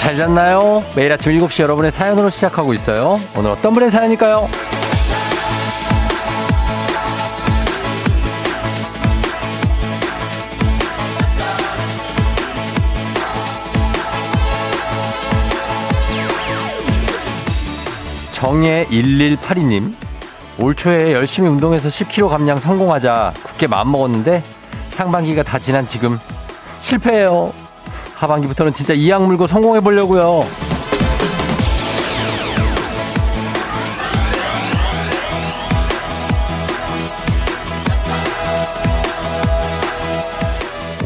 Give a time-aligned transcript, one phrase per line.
[0.00, 0.82] 잘 잤나요?
[0.96, 3.20] 매일 아침 7시 여러분의 사연으로 시작하고 있어요.
[3.36, 4.48] 오늘 어떤 분의 사연일까요?
[18.32, 19.94] 정예 1182님
[20.60, 24.42] 올 초에 열심히 운동해서 10kg 감량 성공하자 굳게 마음먹었는데
[24.88, 26.18] 상반기가 다 지난 지금
[26.78, 27.52] 실패해요.
[28.20, 30.44] 하반기부터는 진짜 이악 물고 성공해 보려고요.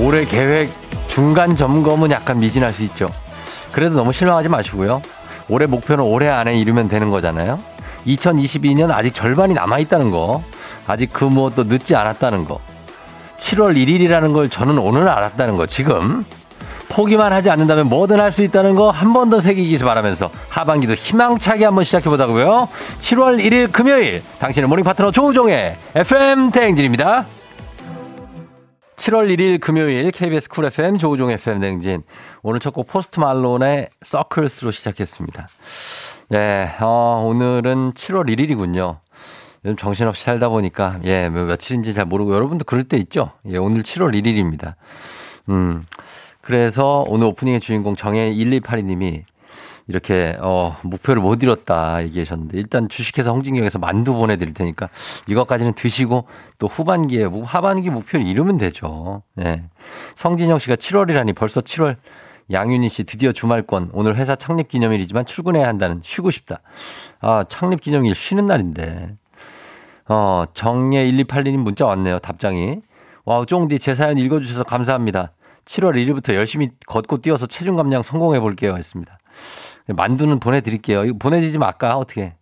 [0.00, 0.72] 올해 계획
[1.06, 3.08] 중간 점검은 약간 미진할 수 있죠.
[3.70, 5.00] 그래도 너무 실망하지 마시고요.
[5.48, 7.60] 올해 목표는 올해 안에 이루면 되는 거잖아요.
[8.08, 10.42] 2022년 아직 절반이 남아 있다는 거.
[10.88, 12.58] 아직 그 무엇도 늦지 않았다는 거.
[13.38, 15.66] 7월 1일이라는 걸 저는 오늘 알았다는 거.
[15.66, 16.24] 지금
[16.94, 21.64] 포기만 하지 않는다면 뭐든 할 수 있다는 거 한 번 더 새기기 바라면서 하반기도 희망차게
[21.64, 22.68] 한번 시작해 보자고요.
[23.00, 27.26] 7월 1일 금요일 당신의 모닝 파트너 조우종의 FM 대행진입니다.
[28.96, 32.02] 7월 1일 금요일 KBS 쿨 FM 조우종 FM 대행진
[32.42, 35.48] 오늘 첫 곡 포스트 말론의 Circles로 시작했습니다.
[36.30, 38.98] 네, 어, 오늘은 7월 1일이군요.
[39.64, 43.32] 요즘 정신없이 살다 보니까, 예, 뭐 며칠인지 잘 모르고 여러분도 그럴 때 있죠?
[43.48, 44.74] 예, 오늘 7월 1일입니다.
[45.50, 45.84] 음,
[46.44, 49.22] 그래서 오늘 오프닝의 주인공 정혜 1282님이
[49.86, 54.88] 이렇게, 어, 목표를 못 이뤘다 얘기하셨는데, 일단 주식회사 홍진경에서 만두 보내드릴 테니까
[55.26, 56.26] 이것까지는 드시고
[56.58, 59.22] 또 후반기에, 하반기 목표를 이루면 되죠.
[59.40, 59.64] 예.
[60.16, 61.96] 성진영 씨가 7월이라니 벌써 7월
[62.52, 66.60] 양윤희 씨 드디어 주말권 오늘 회사 창립 기념일이지만 출근해야 한다는 쉬고 싶다.
[67.20, 69.14] 아 창립 기념일 쉬는 날인데.
[70.10, 72.18] 어 정예 1282님 문자 왔네요.
[72.18, 72.80] 답장이.
[73.24, 75.32] 와 쫑디 제 사연 읽어주셔서 감사합니다.
[75.64, 78.74] 7월 1일부터 열심히 걷고 뛰어서 체중 감량 성공해 볼게요.
[78.76, 79.18] 했습니다.
[79.88, 81.04] 만두는 보내드릴게요.
[81.04, 82.34] 이거 보내지지 말까 어떻게?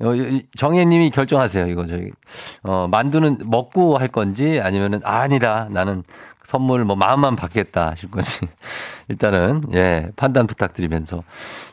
[0.00, 0.12] 어,
[0.56, 1.68] 정혜님이 결정하세요.
[1.68, 2.10] 이거 저기
[2.62, 6.02] 어 만두는 먹고 할 건지 아니면은 아, 아니다 나는
[6.42, 8.40] 선물 뭐 마음만 받겠다 하실 건지
[9.08, 11.22] 일단은 예 판단 부탁드리면서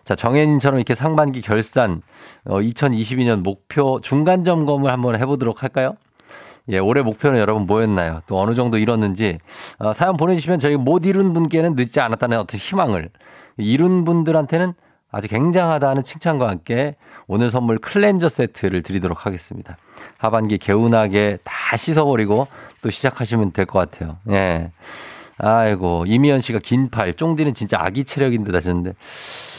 [0.04, 2.02] 자 정혜님처럼 이렇게 상반기 결산
[2.46, 5.96] 어 2022년 목표 중간 점검을 한번 해보도록 할까요?
[6.70, 8.22] 예, 올해 목표는 여러분 뭐였나요?
[8.28, 9.38] 또 어느 정도 이뤘는지
[9.80, 13.10] 어, 사연 보내주시면 저희 못 이룬 분께는 늦지 않았다는 어떤 희망을
[13.58, 14.74] 이룬 분들한테는
[15.12, 16.96] 아주 굉장하다는 칭찬과 함께
[17.28, 19.78] 오늘 선물 클렌저 세트를 드리도록 하겠습니다.
[20.18, 22.48] 하반기 개운하게 다 씻어버리고
[22.82, 24.18] 또 시작하시면 될 것 같아요.
[24.30, 24.70] 예.
[25.40, 28.94] 아이고, 이미연 씨가 긴 팔, 쫑디는 진짜 아기 체력인 듯 하셨는데,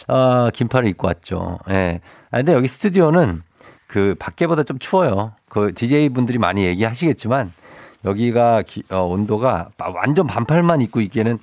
[0.09, 1.59] 아, 긴 팔을 입고 왔죠.
[1.71, 2.01] 예.
[2.31, 3.41] 아, 근데 여기 스튜디오는
[3.87, 5.33] 그 밖에보다 좀 추워요.
[5.59, 7.53] 그 DJ 분들이 많이 얘기하시겠지만,
[8.05, 11.39] 여기가 기, 어, 온도가 완전 반팔만 입고 있기에는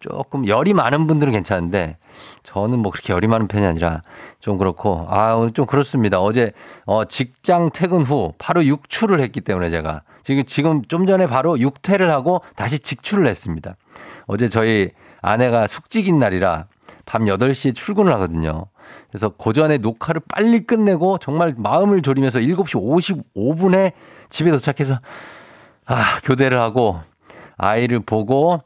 [0.00, 1.96] 조금 열이 많은 분들은 괜찮은데
[2.42, 4.02] 저는 뭐 그렇게 열이 많은 편이 아니라
[4.40, 6.20] 좀 그렇고 아 오늘 좀 그렇습니다.
[6.20, 6.52] 어제
[6.86, 12.10] 어 직장 퇴근 후 바로 육출을 했기 때문에 제가 지금 지금 좀 전에 바로 육퇴를
[12.10, 13.76] 하고 다시 직출을 했습니다.
[14.26, 14.90] 어제 저희
[15.20, 16.64] 아내가 숙직인 날이라
[17.06, 18.66] 밤 8시에 출근을 하거든요.
[19.10, 23.92] 그래서 고전에 녹화를 빨리 끝내고 정말 마음을 졸이면서 7시 55분에
[24.28, 25.00] 집에 도착해서
[25.86, 27.00] 아, 교대를 하고
[27.56, 28.58] 아이를 보고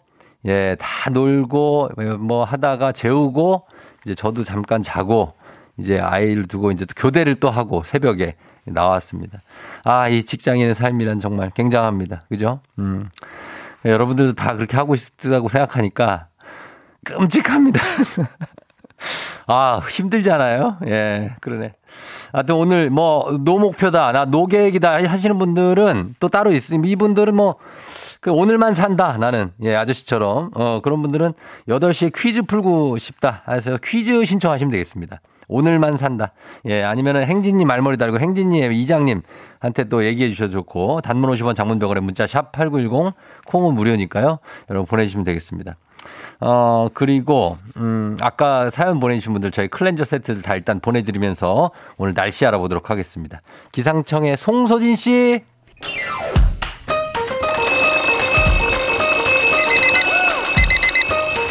[0.45, 3.67] 예, 다 놀고 뭐 하다가 재우고
[4.05, 5.35] 이제 저도 잠깐 자고
[5.79, 8.35] 이제 아이를 두고 이제 또 교대를 또 하고 새벽에
[8.67, 9.41] 나왔습니다.
[9.85, 12.25] 아, 이 직장인의 삶이란 정말 굉장합니다.
[12.29, 12.61] 그죠?
[12.79, 13.09] 음.
[13.85, 16.29] 여러분들도 다 그렇게 하고 있다고 생각하니까
[17.05, 17.81] 끔찍합니다.
[19.53, 20.79] 아, 힘들잖아요.
[20.87, 21.75] 예, 그러네.
[22.33, 26.89] 하여튼 오늘 뭐, no 목표다, 나 no 계획이다 하시는 분들은 또 따로 있습니다.
[26.91, 27.57] 이분들은 뭐,
[28.23, 31.33] 그 오늘만 산다 나는 예 아저씨처럼 어 그런 분들은
[31.69, 35.21] 8시에 퀴즈 풀고 싶다 해서 퀴즈 신청하시면 되겠습니다.
[35.49, 36.33] 오늘만 산다.
[36.67, 41.99] 예, 아니면은 행진님 말머리 달고 행진님 이장님한테 또 얘기해 주셔도 좋고 단문 50원 장문 100원에
[41.99, 43.13] 문자 샵8910
[43.47, 44.39] 콩은 무료니까요.
[44.71, 45.77] 여러분 보내주시면 되겠습니다.
[46.41, 52.45] 어, 그리고, 음, 아까 사연 보내주신 분들 저희 클렌저 세트들 다 일단 보내드리면서 오늘 날씨
[52.47, 53.43] 알아보도록 하겠습니다.
[53.73, 55.43] 기상청의 송소진 씨.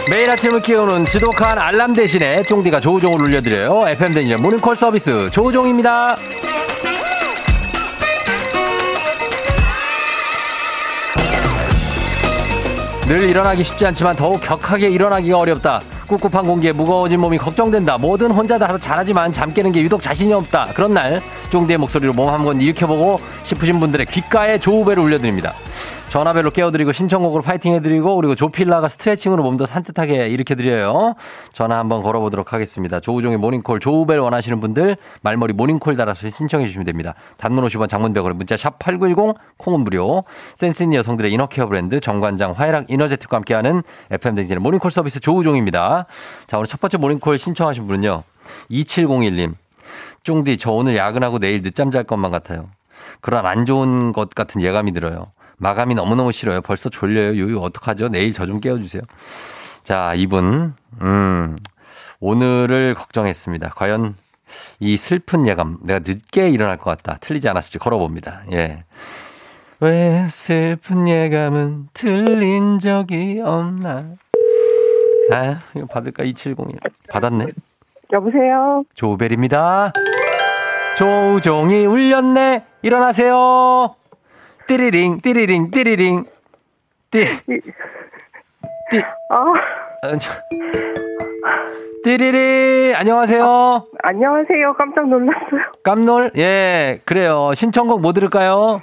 [0.09, 3.87] 매일 아침을 키우는 지독한 알람 대신에 쫑디가 조우종을 울려드려요.
[3.87, 6.17] FM 댕진의 모닝콜 서비스 조우종입니다.
[13.11, 15.81] 늘 일어나기 쉽지 않지만 더욱 격하게 일어나기가 어렵다.
[16.07, 17.97] 꿉꿉한 공기에 무거워진 몸이 걱정된다.
[17.97, 20.67] 뭐든 혼자 다 잘하지만 잠 깨는 게 유독 자신이 없다.
[20.73, 25.53] 그런 날 쫑디의 목소리로 몸 한 번 일으켜보고 싶으신 분들의 귓가에 조우벨을 울려드립니다.
[26.11, 31.15] 전화벨로 깨워드리고 신청곡으로 파이팅 해드리고 그리고 조필라가 스트레칭으로 몸도 산뜻하게 일으켜드려요.
[31.53, 32.99] 전화 한번 걸어보도록 하겠습니다.
[32.99, 37.13] 조우종의 모닝콜 조우벨 원하시는 분들 말머리 모닝콜 달아서 신청해 주시면 됩니다.
[37.37, 40.25] 단문 50원 장문벽으로 문자 샵 8910 콩은 무료
[40.57, 43.81] 센스 있는 여성들의 inner care 브랜드 정관장 화애락 이너제틱과 함께하는
[44.11, 46.07] FM댕진의 모닝콜 서비스 조우종입니다.
[46.45, 48.23] 자 오늘 첫 번째 모닝콜 신청하신 분은요.
[48.69, 49.53] 2701님.
[50.23, 52.67] 쫑디 저 오늘 야근하고 내일 늦잠 잘 것만 같아요.
[53.21, 55.27] 그런 안 좋은 것 같은 예감이 들어요.
[55.61, 56.61] 마감이 너무너무 싫어요.
[56.61, 57.33] 벌써 졸려요.
[57.35, 58.09] 유유 어떡하죠?
[58.09, 59.03] 내일 저 좀 깨워주세요.
[59.83, 61.55] 자, 이분, 음,
[62.19, 63.69] 오늘을 걱정했습니다.
[63.75, 64.15] 과연
[64.79, 67.17] 이 슬픈 예감, 내가 늦게 일어날 것 같다.
[67.21, 68.41] 틀리지 않았을지 걸어봅니다.
[68.51, 68.83] 예.
[69.79, 74.05] 왜 슬픈 예감은 틀린 적이 없나?
[75.31, 76.23] 아, 이거 받을까?
[76.23, 76.79] 2701.
[77.09, 77.45] 받았네.
[78.11, 78.83] 여보세요?
[78.95, 79.93] 조벨입니다.
[80.97, 82.65] 조종이 울렸네.
[82.81, 83.95] 일어나세요.
[84.71, 86.23] 띠리링, 띠리링, 띠리링.
[87.11, 87.25] 띠,
[88.89, 90.31] 띠, 아, 어, 저,
[92.05, 92.93] 띠리리.
[92.95, 93.87] 안녕하세요.
[94.01, 94.73] 안녕하세요.
[94.77, 95.61] 깜짝 놀랐어요.
[95.83, 96.31] 깜놀.
[96.37, 97.53] 예, 그래요.
[97.53, 98.79] 신청곡 뭐 들을까요?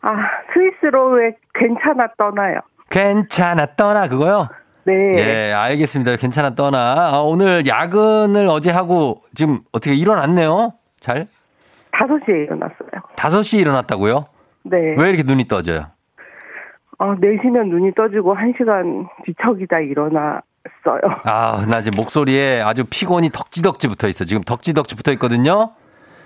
[0.00, 0.16] 아,
[0.54, 2.60] 스위스로의 괜찮아 떠나요.
[2.88, 4.48] 괜찮아, 떠나, 그거요?
[4.84, 4.94] 네.
[5.18, 6.16] 예, 알겠습니다.
[6.16, 7.10] 괜찮아, 떠나.
[7.12, 10.72] 아, 오늘 야근을 어제 하고 지금 어떻게 일어났네요?
[11.00, 11.26] 잘?
[11.92, 13.02] 5시에 일어났어요.
[13.16, 14.24] 5시 일어났다고요?
[14.64, 14.94] 네.
[14.98, 15.86] 왜 이렇게 눈이 떠져요?
[16.98, 20.42] 아, 4시면 눈이 떠지고 1시간 뒤척이다 일어났어요.
[21.24, 24.24] 아, 나 지금 목소리에 아주 피곤이 덕지덕지 붙어 있어.
[24.24, 25.70] 지금 덕지덕지 붙어 있거든요.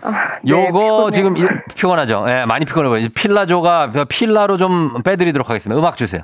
[0.04, 0.10] 아,
[0.42, 1.10] 네, 요거 피곤해요.
[1.12, 1.46] 지금 이-
[1.76, 2.24] 피곤하죠?
[2.28, 3.06] 예, 많이 피곤해 보여요.
[3.14, 5.78] 필라조가 필라로 좀 빼드리도록 하겠습니다.
[5.78, 6.22] 음악 주세요.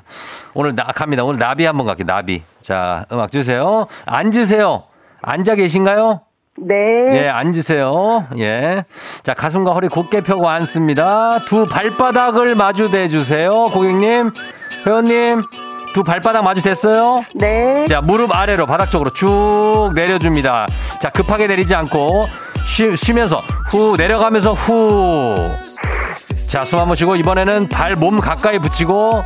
[0.53, 1.23] 오늘 나 갑니다.
[1.23, 2.05] 오늘 나비 한번 갈게요.
[2.05, 2.41] 나비.
[2.61, 3.87] 자, 음악 주세요.
[4.05, 4.83] 앉으세요.
[5.21, 6.21] 앉아 계신가요?
[6.61, 6.75] 네.
[7.13, 8.27] 예, 앉으세요.
[8.37, 8.83] 예.
[9.23, 11.45] 자, 가슴과 허리 곧게 펴고 앉습니다.
[11.45, 13.67] 두 발바닥을 마주 대주세요.
[13.71, 14.31] 고객님,
[14.85, 15.43] 회원님,
[15.93, 17.23] 두 발바닥 마주 됐어요?
[17.35, 17.85] 네.
[17.85, 20.67] 자, 무릎 아래로 바닥 쪽으로 쭉 내려줍니다.
[20.99, 22.27] 자, 급하게 내리지 않고
[22.65, 25.35] 쉬, 쉬면서 후 내려가면서 후.
[26.47, 29.23] 자, 숨 한번 쉬고 이번에는 발 몸 가까이 붙이고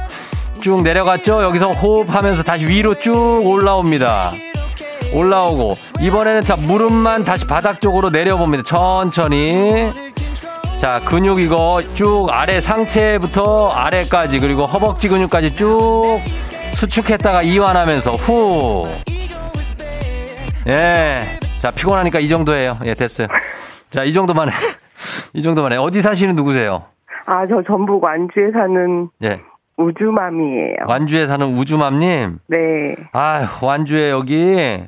[0.62, 1.44] 쭉 내려갔죠?
[1.44, 4.32] 여기서 호흡하면서 다시 위로 쭉 올라옵니다.
[5.14, 8.64] 올라오고 이번에는 자 무릎만 다시 바닥 쪽으로 내려봅니다.
[8.64, 9.92] 천천히.
[10.80, 16.20] 자, 근육 이거 쭉 아래 상체부터 아래까지 그리고 허벅지 근육까지 쭉
[16.74, 18.88] 수축했다가 이완하면서 후.
[20.68, 21.22] 예.
[21.58, 22.80] 자, 피곤하니까 이 정도예요.
[22.84, 23.28] 예, 됐어요.
[23.92, 24.54] 자, 이 정도만 해.
[25.34, 25.78] 이 정도만 해.
[25.78, 26.84] 어디 사시는 누구세요?
[27.26, 29.40] 아, 저 전북 완주에 사는 예.
[29.78, 30.76] 우주맘이에요.
[30.88, 32.40] 완주에 사는 우주맘님.
[32.48, 32.58] 네.
[33.14, 34.84] 아, 완주에 여기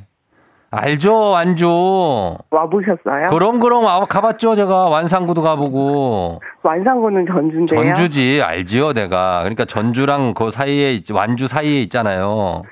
[0.75, 2.37] 알죠, 완주.
[2.51, 3.27] 와보셨어요?
[3.29, 7.83] 그럼 그럼 와 가봤죠, 제가 완산구도 가보고 완산구는 전주인데요.
[7.83, 9.39] 전주지 알지요, 내가.
[9.39, 12.63] 그러니까 전주랑 그 사이에 있, 완주 사이에 있잖아요.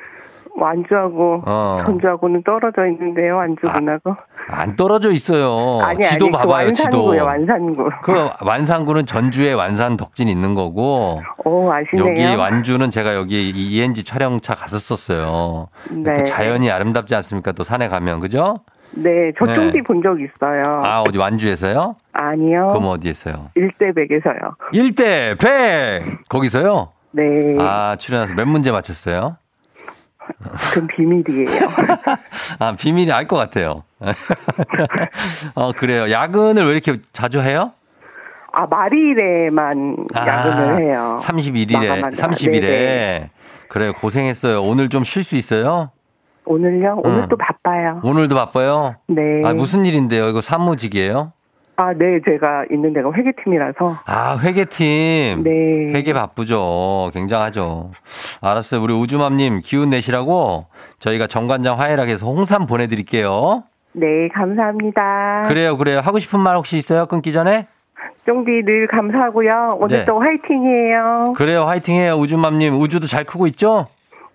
[0.56, 1.82] 완주하고 어.
[1.86, 3.38] 전주하고는 떨어져 있는데요.
[3.38, 4.16] 완주군하고.
[4.50, 5.80] 안 떨어져 있어요.
[5.84, 7.06] 아니, 지도 아니, 그 봐봐요, 지도.
[7.08, 7.90] 완산구요, 완산구.
[8.04, 12.08] 그 완산구는 전주에 완산 덕진 있는 거고 오, 아시네요.
[12.10, 15.70] 여기 완주는 제가 여기 이 ENG 촬영차 갔었었어요.
[15.92, 16.14] 네.
[16.14, 17.52] 또 자연이 아름답지 않습니까?
[17.54, 18.60] 또 산에 가면 그죠?
[18.96, 19.56] 네, 저 네.
[19.56, 20.62] 쫑디 본적 있어요.
[20.84, 21.96] 아 어디 완주에서요?
[22.12, 22.68] 아니요.
[22.68, 23.50] 그럼 어디에서요?
[23.56, 24.36] 일대백에서요.
[24.74, 26.90] 일대 백 거기서요?
[27.12, 29.38] 네, 아 출연해서 몇 문제 맞췄어요?
[30.40, 31.68] 그건 비밀이에요.
[32.60, 33.84] 아 비밀이 알 것 같아요.
[35.56, 36.10] 어 그래요.
[36.12, 37.72] 야근을 왜 이렇게 자주 해요?
[38.56, 41.18] 아, 말일에만 야근을 해요.
[41.20, 42.28] 31일에 마감하자.
[42.28, 43.30] 30일에 네네.
[43.68, 43.94] 그래요.
[43.94, 44.62] 고생했어요.
[44.62, 45.90] 오늘 좀 쉴 수 있어요?
[46.46, 47.00] 오늘요?
[47.04, 47.28] 오늘 응.
[47.30, 48.02] 또 바빠요.
[48.04, 48.96] 오늘도 바빠요?
[49.08, 49.22] 네.
[49.46, 50.28] 아, 무슨 일인데요?
[50.28, 51.32] 이거 사무직이에요?
[51.76, 53.96] 아, 네, 제가 있는 데가 회계팀이라서.
[54.06, 55.44] 아, 회계팀.
[55.44, 55.92] 네.
[55.98, 57.10] 회계 바쁘죠.
[57.14, 57.90] 굉장하죠.
[58.42, 58.82] 알았어요.
[58.82, 60.68] 우리 우주맘님 기운 내시라고
[61.00, 63.64] 저희가 정관장 화해락에 서 홍삼 보내드릴게요.
[63.94, 65.44] 네, 감사합니다.
[65.48, 66.00] 그래요, 그래요.
[66.00, 67.06] 하고 싶은 말 혹시 있어요?
[67.08, 67.68] 끊기 전에?
[68.26, 69.78] 쫑디 늘 감사하고요.
[69.80, 70.06] 오늘 네.
[70.06, 71.34] 또 화이팅이에요.
[71.36, 72.14] 그래요, 화이팅해요.
[72.16, 72.76] 우주맘님.
[72.80, 73.88] 우주도 잘 크고 있죠?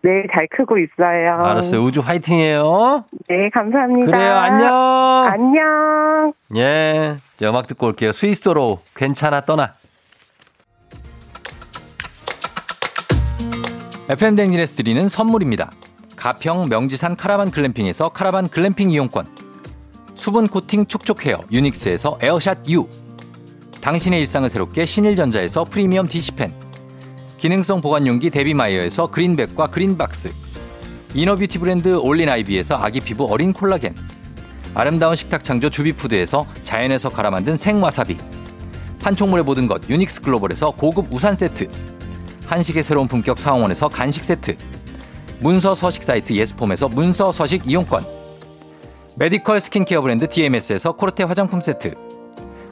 [0.02, 1.34] 네, 잘 크고 있어요.
[1.44, 1.80] 알았어요.
[1.80, 3.04] 우주 화이팅해요.
[3.28, 4.06] 네, 감사합니다.
[4.06, 4.74] 그래요, 안녕.
[5.26, 6.32] 안녕.
[6.56, 7.16] 예.
[7.36, 8.12] 자, 음악 듣고 올게요.
[8.12, 9.74] 스위스로 괜찮아 떠나.
[14.08, 15.70] FM 댕진에서 드리는 선물입니다.
[16.16, 19.26] 가평 명지산 카라반 글램핑에서 카라반 글램핑 이용권.
[20.14, 22.88] 수분 코팅 촉촉 헤어 유닉스에서 에어샷 U.
[23.80, 26.67] 당신의 일상을 새롭게 신일전자에서 프리미엄 DC fan.
[27.38, 30.30] 기능성 보관용기 데비마이어에서 그린백과 그린박스.
[31.14, 33.94] inner beauty 브랜드 올린 아이비에서 아기 피부 어린 콜라겐.
[34.74, 38.18] 아름다운 식탁 창조 주비푸드에서 자연에서 갈아 만든 생와사비.
[39.00, 41.68] 판촉물의 모든 것 유닉스 글로벌에서 고급 우산 세트.
[42.48, 44.56] 한식의 새로운 품격 사옹원에서 간식 세트
[45.40, 48.02] 문서 서식 사이트 예스폼에서 문서 서식 이용권
[49.16, 51.94] 메디컬 스킨케어 브랜드 DMS에서 코르테 화장품 세트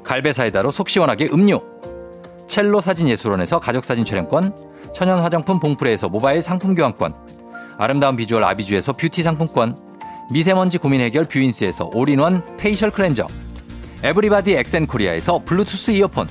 [0.03, 1.61] 갈배 사이다로 속 시원하게 음료
[2.47, 4.55] 첼로 사진 예술원에서 가족사진 촬영권
[4.95, 7.15] 천연 화장품 봉프레에서 모바일 상품 교환권
[7.79, 9.77] 아름다운 비주얼 아비주에서 뷰티 상품권
[10.31, 13.27] 미세먼지 고민 해결 뷰인스에서 all-in-one facial cleanser
[14.03, 16.29] 에브리바디 엑센코리아에서 블루투스 이어폰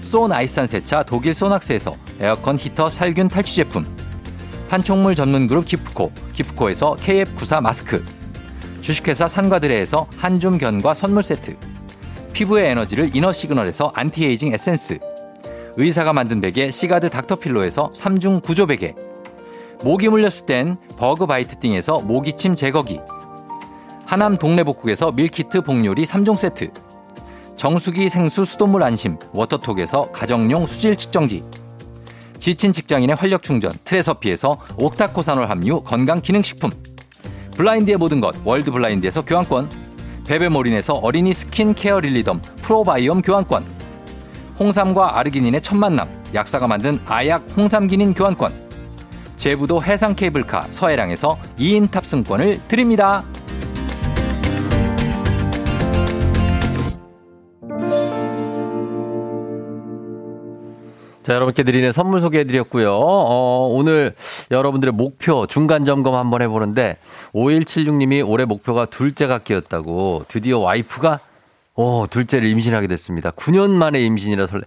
[0.00, 3.84] So nice한 세차 독일 소낙스에서 에어컨 히터 살균 탈취 제품
[4.68, 8.04] 판촉물 전문 그룹 기프코 기프코에서 KF94 마스크
[8.80, 11.56] 주식회사 산과들에에서 한줌 견과 선물 세트
[12.32, 14.98] 피부의 에너지를 이너 시그널에서 안티에이징 에센스
[15.76, 18.94] 의사가 만든 베개 시가드 닥터필로에서 3중 구조 베개.
[19.82, 23.00] 모기 물렸을 땐 버그 바이트 띵에서 모기침 제거기.
[24.04, 26.70] 하남 동네복국에서 밀키트 복요리 3종 세트.
[27.56, 31.42] 정수기 생수 수돗물 안심 워터톡에서 가정용 수질 측정기.
[32.38, 36.70] 지친 직장인의 활력 충전 트레서피에서 옥타코산올 함유 건강 기능식품.
[37.56, 39.68] 블라인드의 모든 것 월드 블라인드에서 교환권.
[40.26, 43.81] 베베몰인에서 어린이 스킨케어 릴리덤 프로바이옴 교환권
[44.58, 48.52] 홍삼과 아르기닌의 첫 만남 약사가 만든 아약 홍삼기닌 교환권
[49.36, 53.24] 제부도 해상 케이블카 서해랑에서 2인 탑승권을 드립니다.
[61.22, 62.92] 자, 여러분께 드리는 선물 소개해 드렸고요.
[62.94, 64.12] 어, 오늘
[64.50, 66.96] 여러분들의 목표 중간 점검 한번 해보는데
[67.32, 71.20] 5176님이 올해 목표가 둘째가 끼었다고 드디어 와이프가
[71.74, 73.30] 오, 둘째를 임신하게 됐습니다.
[73.30, 74.62] 9년 만에 임신이라 설레.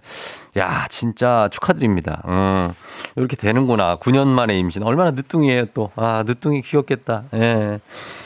[0.58, 2.20] 야, 진짜 축하드립니다.
[2.26, 2.72] 음,
[3.14, 3.96] 이렇게 되는구나.
[3.96, 4.82] 9년 만에 임신.
[4.82, 5.90] 얼마나 늦둥이에요, 또.
[5.94, 7.24] 아, 늦둥이 귀엽겠다.
[7.34, 7.78] 예.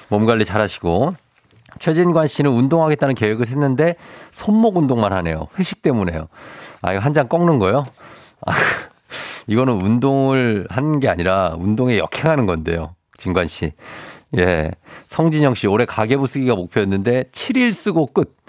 [0.09, 1.15] 몸 관리 잘 하시고.
[1.79, 3.95] 최진관 씨는 운동하겠다는 계획을 했는데
[4.31, 5.47] 손목 운동만 하네요.
[5.59, 6.29] 회식 때문에요.
[6.83, 7.87] 아, 이거 한 장 꺾는 거요?
[8.47, 8.53] 아,
[9.47, 12.95] 이거는 운동을 하는 게 아니라 운동에 역행하는 건데요.
[13.19, 13.73] 진관 씨.
[14.39, 14.71] 예.
[15.07, 18.40] 성진영 씨, 올해 가계부 쓰기가 목표였는데 7일 쓰고 끝.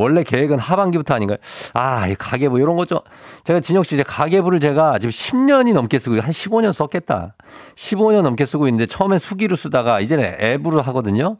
[0.00, 1.38] 원래 계획은 하반기부터 아닌가요?
[1.74, 3.00] 아, 이 가계부 이런 거 좀.
[3.44, 7.34] 제가 진영 씨, 제 가계부를 제가 지금 10년이 넘게 쓰고 한 15년 썼겠다.
[7.76, 11.36] 15년 넘게 쓰고 있는데 처음엔 수기로 쓰다가 이제는 앱으로 하거든요.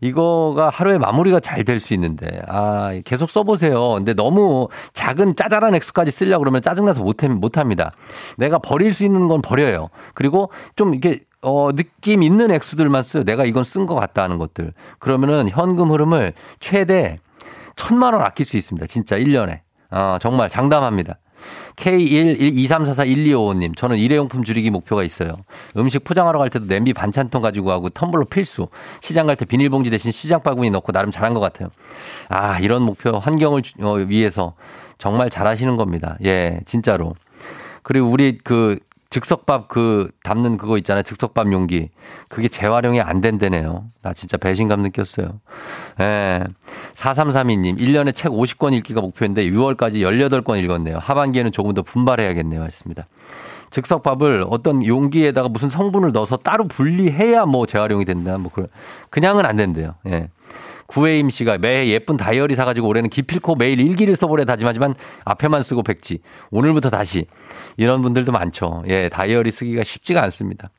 [0.00, 3.94] 이거가 하루에 마무리가 잘 될 수 있는데, 아, 계속 써보세요.
[3.94, 7.90] 근데 너무 작은 짜잘한 액수까지 쓰려고 그러면 짜증나서 못, 못 합니다.
[8.36, 9.88] 내가 버릴 수 있는 건 버려요.
[10.14, 13.24] 그리고 좀 이게, 어, 느낌 있는 액수들만 써요.
[13.24, 14.72] 내가 이건 쓴 것 같다 하는 것들.
[15.00, 17.18] 그러면은 현금 흐름을 최대
[17.78, 18.86] 천만 원 아낄 수 있습니다.
[18.88, 19.60] 진짜 1년에.
[19.90, 21.18] 어, 정말 장담합니다.
[21.76, 25.36] K123441255님, 저는 일회용품 줄이기 목표가 있어요.
[25.76, 28.68] 음식 포장하러 갈 때도 냄비 반찬통 가지고 가고 텀블러 필수.
[29.00, 31.68] 시장 갈 때 비닐봉지 대신 시장 바구니 넣고 나름 잘한 것 같아요.
[32.28, 34.54] 아, 이런 목표 환경을 어, 위해서
[34.98, 36.18] 정말 잘하시는 겁니다.
[36.24, 37.14] 예, 진짜로.
[37.84, 41.02] 그리고 우리 그 즉석밥 그 담는 그거 있잖아요.
[41.02, 41.88] 즉석밥 용기.
[42.28, 43.86] 그게 재활용이 안 된다네요.
[44.02, 45.40] 나 진짜 배신감 느꼈어요.
[46.00, 46.44] 예.
[46.94, 50.98] 4332님, 1년에 책 50권 읽기가 목표인데 6월까지 18권 읽었네요.
[50.98, 52.60] 하반기에는 조금 더 분발해야겠네요.
[52.62, 53.06] 하셨습니다.
[53.70, 58.36] 즉석밥을 어떤 용기에다가 무슨 성분을 넣어서 따로 분리해야 뭐 재활용이 된다.
[58.38, 58.68] 뭐 그런.
[59.10, 59.94] 그냥은 안 된대요.
[60.06, 60.28] 예.
[60.88, 64.94] 구혜임 씨가 매해 예쁜 다이어리 사가지고 올해는 기필코 매일 일기를 써보려 다짐하지만
[65.26, 66.20] 앞에만 쓰고 백지.
[66.50, 67.26] 오늘부터 다시.
[67.76, 68.82] 이런 분들도 많죠.
[68.88, 70.70] 예, 다이어리 쓰기가 쉽지가 않습니다.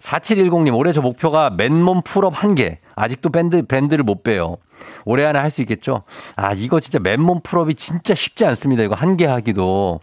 [0.00, 2.78] 4710님, 올해 저 목표가 맨몸 pull-up 1개.
[2.96, 4.56] 아직도 밴드, 밴드를 못 빼요.
[5.04, 6.04] 올해 안에 할 수 있겠죠?
[6.34, 8.82] 아, 이거 진짜 맨몸 pull-up이 진짜 쉽지 않습니다.
[8.82, 10.00] 이거 한 개 하기도.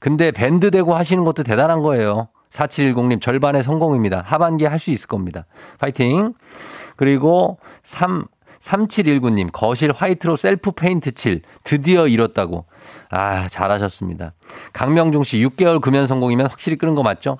[0.00, 2.28] 근데 밴드 대고 하시는 것도 대단한 거예요.
[2.50, 4.22] 4710님, 절반의 성공입니다.
[4.26, 5.46] 하반기에 할 수 있을 겁니다.
[5.78, 6.34] 파이팅!
[6.96, 8.24] 그리고 3,
[8.60, 11.42] 3719님, 거실 화이트로 셀프 페인트 칠.
[11.64, 12.66] 드디어 이뤘다고.
[13.10, 14.34] 아, 잘하셨습니다.
[14.72, 17.38] 강명중 씨, 6개월 금연 성공이면 확실히 끊은 거 맞죠?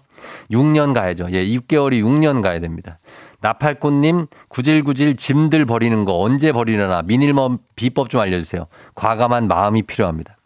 [0.50, 1.28] 6년 가야죠.
[1.30, 2.98] 예, 6개월이 6년 가야 됩니다.
[3.40, 8.66] 나팔꽃님, 구질구질 짐들 버리는 거 언제 버리려나 미니멀 비법 좀 알려주세요.
[8.94, 10.37] 과감한 마음이 필요합니다.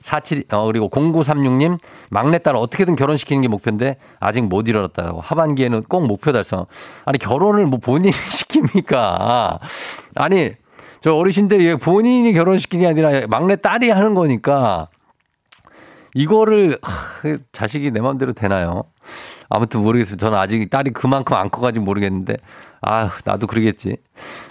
[0.00, 1.78] 47, 어, 그리고 0936님,
[2.10, 5.20] 막내딸 어떻게든 결혼시키는 게 목표인데 아직 못 이뤘다고.
[5.20, 6.66] 하반기에는 꼭 목표 달성.
[7.04, 9.58] 아니, 결혼을 뭐 본인이 시킵니까?
[10.14, 10.52] 아니,
[11.00, 14.88] 저 어르신들이 본인이 결혼시키는 게 아니라 막내딸이 하는 거니까
[16.14, 18.84] 이거를, 하, 자식이 내 마음대로 되나요?
[19.48, 20.24] 아무튼 모르겠습니다.
[20.26, 22.36] 저는 아직 딸이 그만큼 안 커가지고 모르겠는데,
[22.82, 23.96] 아 나도 그러겠지.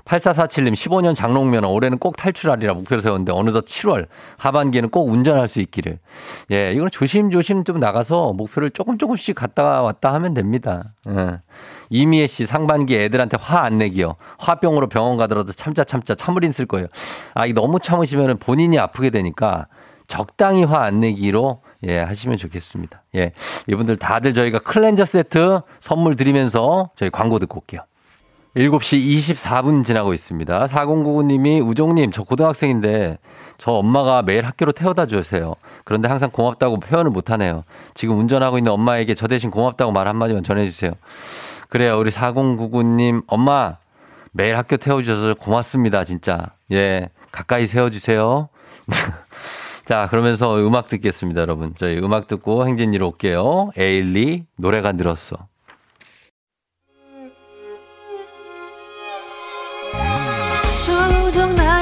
[0.05, 4.07] 8447님, 15년 장롱면허 올해는 꼭 탈출하리라 목표를 세웠는데, 어느덧 7월,
[4.37, 5.99] 하반기에는 꼭 운전할 수 있기를.
[6.51, 10.93] 예, 이건 조심조심 좀 나가서 목표를 조금 조금씩 갔다 왔다 하면 됩니다.
[11.07, 11.39] 예.
[11.89, 14.15] 이미애 씨, 상반기 애들한테 화 안 내기요.
[14.37, 16.87] 화병으로 병원 가더라도 참자 참자 참을인 쓸 거예요.
[17.33, 19.67] 아, 이 너무 참으시면 본인이 아프게 되니까
[20.07, 23.03] 적당히 화 안 내기로 예, 하시면 좋겠습니다.
[23.15, 23.31] 예.
[23.67, 27.81] 이분들 다들 저희가 클렌저 세트 선물 드리면서 저희 광고 듣고 올게요.
[28.55, 30.65] 7시 24분 지나고 있습니다.
[30.65, 33.17] 4099님이 우종님, 저 고등학생인데
[33.57, 35.53] 저 엄마가 매일 학교로 태워다 주세요.
[35.83, 37.63] 그런데 항상 고맙다고 표현을 못하네요.
[37.93, 40.91] 지금 운전하고 있는 엄마에게 저 대신 고맙다고 말 한마디만 전해주세요.
[41.67, 41.99] 그래요.
[41.99, 43.77] 우리 4099님, 엄마,
[44.31, 46.03] 매일 학교 태워주셔서 고맙습니다.
[46.03, 46.47] 진짜.
[46.71, 47.09] 예.
[47.31, 48.49] 가까이 세워주세요.
[49.85, 51.73] 자, 그러면서 음악 듣겠습니다, 여러분.
[51.77, 53.71] 저희 음악 듣고 행진이로 올게요.
[53.77, 55.48] 에일리, 노래가 늘었어.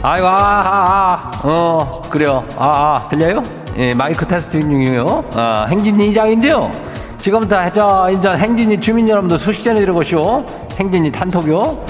[0.00, 2.44] 아이고, 아, 아, 아, 어, 그래요.
[2.56, 3.42] 아, 아, 들려요?
[3.78, 5.24] 예, 마이크 테스트 중이에요.
[5.34, 6.70] 아, 행진이 이장인데요.
[7.18, 9.62] 지금부터 저, 이제 행진이 주민 여러분들 소식
[10.04, 10.44] 쇼.
[10.78, 11.84] 행진이 단톡요.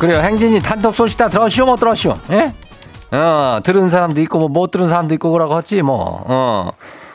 [0.00, 0.18] 그래요.
[0.18, 2.16] 행진이 단톡 소식 다 들었쇼, 못 들었쇼?
[2.32, 2.52] 예?
[3.16, 6.72] 어, 들은 사람도 있고, 뭐, 못 들은 사람도 있고, 그러고 하지, 뭐, 어.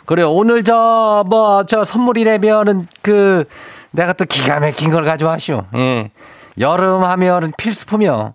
[0.08, 0.32] 그래요.
[0.32, 3.44] 오늘 저, 뭐, 저 선물이라면은 그,
[3.92, 5.64] 내가 또 기가 막힌 걸 가져왔쇼.
[5.76, 6.12] 예.
[6.60, 8.34] 여름 하면은 필수품이요.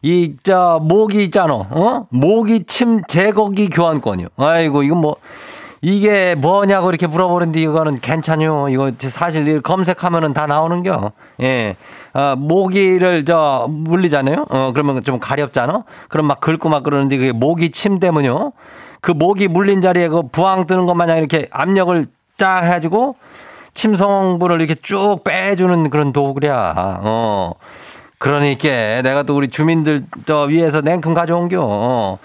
[0.00, 1.52] 이, 저, 모기 있잖아.
[1.52, 2.06] 어?
[2.08, 4.28] 모기 침 제거기 교환권이요.
[4.38, 5.16] 아이고, 이건 뭐,
[5.82, 8.70] 이게 뭐냐고 이렇게 물어보는데 이거는 괜찮요.
[8.70, 11.12] 이거 사실 검색하면은 다 나오는겨.
[11.42, 11.74] 예.
[12.14, 14.46] 아, 모기를 저 물리잖아요.
[14.48, 15.84] 어, 그러면 좀 가렵잖아.
[16.08, 18.52] 그럼 막 긁고 막 그러는데 그게 모기 침 때문이요.
[19.02, 22.06] 그 모기 물린 자리에 그 부항 뜨는 것 마냥 이렇게 압력을
[22.38, 23.16] 딱 해가지고
[23.74, 27.00] 침성분을 이렇게 쭉 빼주는 그런 도구랴.
[27.02, 27.52] 어.
[28.18, 31.60] 그러니까 내가 또 우리 주민들 저 위에서 냉큼 가져온겨.
[31.60, 32.18] 어.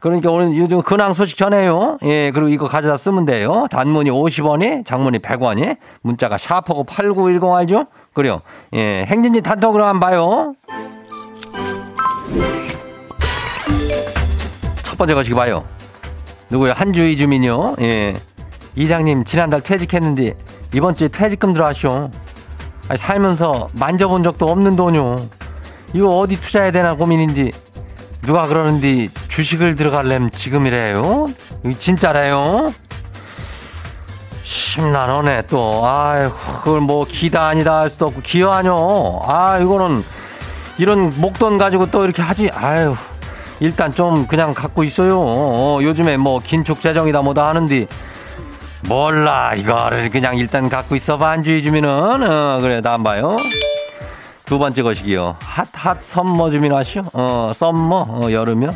[0.00, 1.98] 그러니까 오늘 요즘 근황 소식 전해요.
[2.04, 3.66] 예, 그리고 이거 가져다 쓰면 돼요.
[3.70, 7.86] 단문이 50원이, 장문이 100원이, 문자가 샤프고 8910 알죠?
[8.14, 8.40] 그래요.
[8.72, 10.54] 예, 행진지 단톡으로 한번 봐요.
[14.82, 15.64] 첫 번째 거시기 봐요.
[16.52, 16.72] 누구요?
[16.72, 17.76] 한주희 주민요.
[17.80, 18.12] 예.
[18.76, 20.34] 이장님, 지난달 퇴직했는데
[20.74, 22.10] 이번 주에 퇴직금 들어왔쇼.
[22.88, 25.16] 아니, 살면서 만져본 적도 없는 돈요.
[25.94, 27.50] 이거 어디 투자해야 되나 고민인데
[28.26, 31.26] 누가 그러는데 주식을 들어갈렘 지금이래요?
[31.64, 32.74] 이거 진짜래요?
[34.42, 35.86] 심란하네 또.
[35.86, 39.22] 아이고 그걸 뭐 기다 아니다 할 수도 없고 기여 아뇨.
[39.24, 40.04] 아 이거는
[40.76, 42.50] 이런 목돈 가지고 또 이렇게 하지.
[42.54, 42.94] 아유
[43.62, 45.20] 일단 좀 그냥 갖고 있어요.
[45.20, 47.86] 어, 요즘에 뭐 긴축 재정이다 뭐다 하는데
[48.88, 53.36] 몰라 이거를 그냥 일단 갖고 있어봐 안주의 주민은 어, 그래 다음 봐요.
[54.44, 55.36] 두 번째 것이기요.
[55.38, 57.04] hot hot summer 주민 아시오?
[57.12, 58.74] 어 summer 어, 여름이요.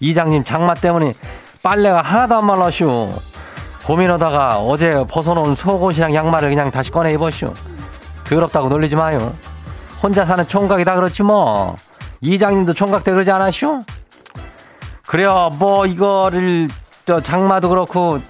[0.00, 1.14] 이장님 장마 때문에
[1.62, 3.14] 빨래가 하나도 안 말라쇼.
[3.86, 7.54] 고민하다가 어제 벗어놓은 속옷이랑 양말을 그냥 다시 꺼내 입었쇼.
[8.24, 9.32] 더럽다고 놀리지 마요.
[10.02, 11.76] 혼자 사는 총각이 다 그렇지 뭐.
[12.20, 13.80] 이장님도 총각 때 그러지 않았쇼?
[15.12, 15.50] 그래요.
[15.58, 16.68] 뭐 이거를
[17.06, 18.20] 저 장마도 그렇고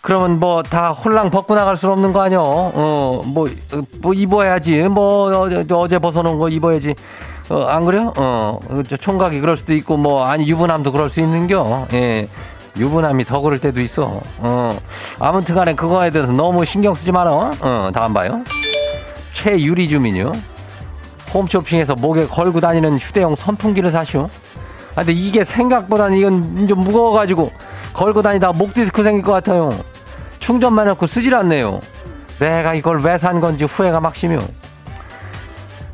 [0.00, 2.40] 그러면 뭐 다 홀랑 벗고 나갈 수는 없는 거 아니요?
[2.40, 3.48] 어, 뭐,
[4.00, 4.84] 뭐 입어야지.
[4.84, 6.94] 뭐 어제, 어제 벗어놓은 거 입어야지.
[7.50, 8.12] 어, 안 그래요?
[8.16, 11.88] 어, 저 총각이 그럴 수도 있고 뭐 아니 유부남도 그럴 수 있는겨.
[11.92, 12.28] 예.
[12.76, 14.20] 유부남이 더 그럴 때도 있어.
[14.38, 14.78] 어.
[15.18, 17.32] 아무튼 간에 그거에 대해서 너무 신경 쓰지 마라.
[17.32, 18.44] 어, 다음 봐요.
[19.32, 20.30] 최유리 주민요.
[21.34, 24.30] 홈쇼핑에서 목에 걸고 다니는 휴대용 선풍기를 사시오.
[24.94, 27.50] 아, 근데 이게 생각보다는 이건 좀 무거워가지고
[27.94, 29.78] 걸고 다니다 목 디스크 생길 것 같아요.
[30.38, 31.80] 충전만 해놓고 쓰질 않네요.
[32.38, 34.40] 내가 이걸 왜 산 건지 후회가 막심이요.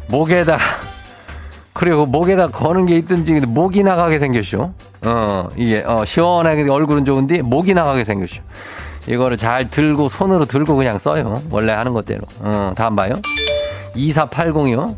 [0.08, 0.58] 목에다
[1.74, 4.72] 그리고 목에다 거는 게 있든지 목이 나가게 생겼쇼.
[5.02, 8.40] 어 이게 어 시원하게 얼굴은 좋은데 목이 나가게 생겼쇼.
[9.06, 11.40] 이거를 잘 들고 손으로 들고 그냥 써요.
[11.50, 12.22] 원래 하는 것대로.
[12.40, 13.14] 어 다음 봐요.
[13.94, 14.96] 2480이요.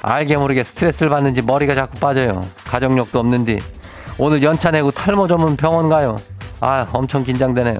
[0.00, 2.40] 알게 모르게 스트레스를 받는지 머리가 자꾸 빠져요.
[2.66, 3.58] 가정력도 없는데
[4.16, 6.16] 오늘 연차 내고 탈모 전문 병원 가요.
[6.60, 7.78] 아 엄청 긴장되네요.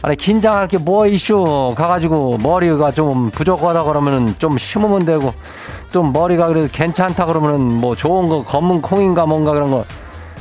[0.00, 5.34] 아니 긴장할 게 뭐 이슈 가가지고 머리가 좀 부족하다 그러면은 좀 심으면 되고
[5.90, 9.84] 좀 머리가 그래도 괜찮다 그러면은 뭐 좋은 거 검은 콩인가 뭔가 그런 거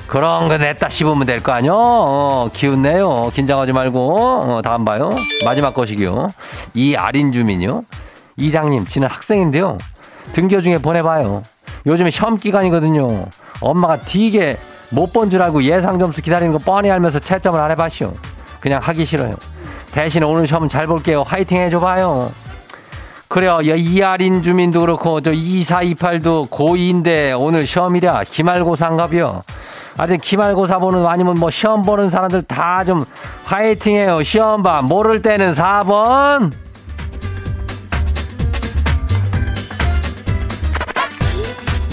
[0.07, 1.73] 그런 거 냈다 씹으면 될 거 아니요?
[1.75, 3.29] 어, 기운 내요.
[3.33, 5.13] 긴장하지 말고 어, 다음 봐요.
[5.45, 6.27] 마지막 것이기요.
[6.73, 7.83] 이 아린 주민요.
[8.37, 9.77] 이장님 지는 학생인데요.
[10.31, 11.43] 등교 중에 보내봐요.
[11.85, 13.25] 요즘에 시험 기간이거든요.
[13.61, 14.57] 엄마가 되게
[14.89, 18.13] 못 본 줄 알고 예상 점수 기다리는 거 뻔히 알면서 채점을 안 해봐시오.
[18.59, 19.35] 그냥 하기 싫어요.
[19.91, 21.23] 대신 오늘 시험 잘 볼게요.
[21.23, 22.31] 화이팅 해줘봐요.
[23.27, 23.59] 그래요.
[23.61, 28.23] 이하린 주민도 그렇고 저 2428도 고2인데 오늘 시험이랴.
[28.25, 29.41] 기말고사인가벼.
[29.97, 33.03] 하여튼 기말고사 보는 아니면 뭐 시험 보는 사람들 다 좀
[33.45, 34.23] 화이팅해요.
[34.23, 34.81] 시험 봐.
[34.81, 36.51] 모를 때는 4번.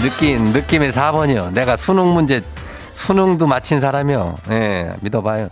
[0.05, 1.51] 느낌 느낌의 4번이요.
[1.53, 2.43] 내가 수능 문제
[2.91, 4.35] 수능도 마친 사람이요.
[4.51, 5.49] 예, 네, 믿어봐요.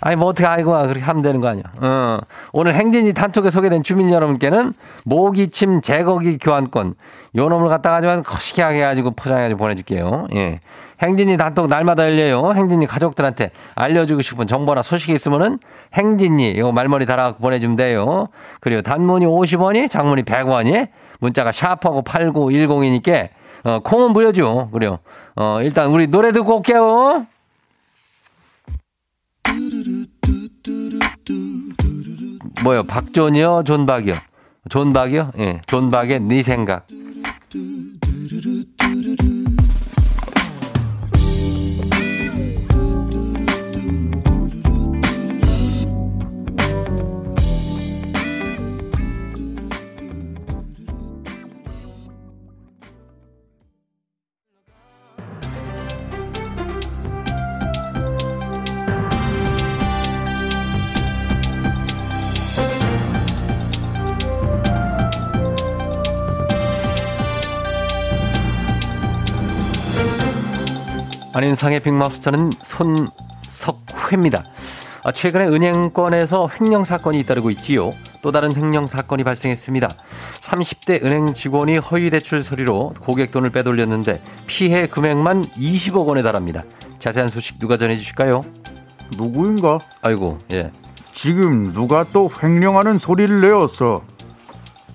[0.00, 1.64] 아니 뭐 어떻게 아이고 그렇게 하면 되는 거 아니야.
[1.82, 2.18] 어.
[2.52, 4.72] 오늘 행진이 단톡에 소개된 주민 여러분께는
[5.04, 6.94] 모기침 제거기 교환권
[7.36, 10.28] 요 놈을 갖다가 좀 거시기하게 해가지고 포장해가지고 보내줄게요.
[10.34, 10.60] 예.
[11.02, 12.54] 행진이 단톡 날마다 열려요.
[12.54, 15.58] 행진이 가족들한테 알려주고 싶은 정보나 소식이 있으면은
[15.92, 18.28] 행진이 이거 말머리 달아 보내주면 돼요.
[18.60, 20.88] 그리고 단문이 50원이 장문이 100원이
[21.20, 23.28] 문자가 샤프하고 8910이니까
[23.64, 24.70] 어, 콩은 무료죠.
[24.72, 24.98] 그래요.
[25.36, 27.26] 어, 일단 우리 노래 듣고 올게요.
[32.62, 32.82] 뭐요?
[32.84, 33.64] 박존이요?
[33.64, 34.18] 존박이요?
[34.70, 35.32] 존박이요?
[35.38, 35.60] 예.
[35.66, 36.86] 존박의 네 생각.
[71.34, 74.44] 안윤상의 빅마우스터는 손석회입니다.
[75.02, 77.92] 아, 최근에 은행권에서 횡령 사건이 잇따르고 있지요.
[78.22, 79.88] 또 다른 횡령 사건이 발생했습니다.
[80.40, 86.62] 30대 은행 직원이 허위 대출 서류로 고객 돈을 빼돌렸는데 피해 금액만 20억 원에 달합니다.
[87.00, 88.42] 자세한 소식 누가 전해 주실까요?
[89.18, 89.80] 누구인가?
[90.02, 90.70] 아이고, 예.
[91.12, 94.02] 지금 누가 또 횡령하는 소리를 내었어.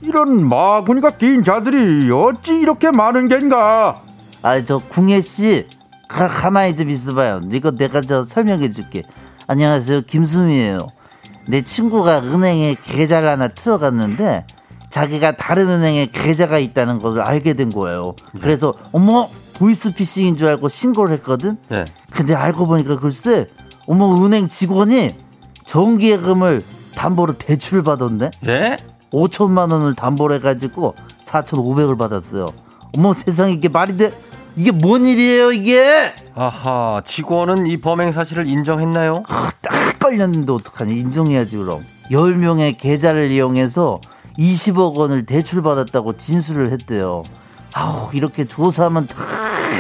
[0.02, 4.02] 이런 마구니가 긴 자들이 어찌 이렇게 많은 겐가?
[4.42, 5.68] 아, 저 궁예 씨,
[6.10, 7.42] 가, 가만히 좀 있어봐요.
[7.54, 9.04] 이거 내가 저 설명해 줄게.
[9.48, 10.02] 안녕하세요.
[10.02, 10.80] 김수미예요.
[11.48, 14.46] 내 친구가 은행에 계좌를 하나 틀어갔는데
[14.90, 18.16] 자기가 다른 은행에 계좌가 있다는 것을 알게 된 거예요.
[18.34, 18.42] 네.
[18.42, 21.58] 그래서 어머 보이스피싱인 줄 알고 신고를 했거든.
[21.70, 21.86] 네.
[22.12, 23.48] 근데 알고 보니까 글쎄
[23.88, 25.16] 어머 은행 직원이
[25.66, 26.64] 정기예금을
[26.96, 28.32] 담보로 대출 받았네.
[28.42, 28.78] 네?
[29.12, 30.96] 5천만 원을 담보로 해가지고
[31.26, 32.48] 4,500을 받았어요.
[32.98, 34.12] 어머 세상에 이게 말이 돼?
[34.56, 36.14] 이게 뭔 일이에요, 이게?
[36.36, 39.24] 아하, 직원은 이 범행 사실을 인정했나요?
[39.28, 40.98] 아, 딱 걸렸는데 어떡하니?
[41.00, 41.86] 인정해야지, 그럼.
[42.12, 44.00] 10명의 계좌를 이용해서
[44.38, 47.24] 20억 원을 대출받았다고 진술을 했대요.
[47.74, 49.16] 아우, 이렇게 조사하면 다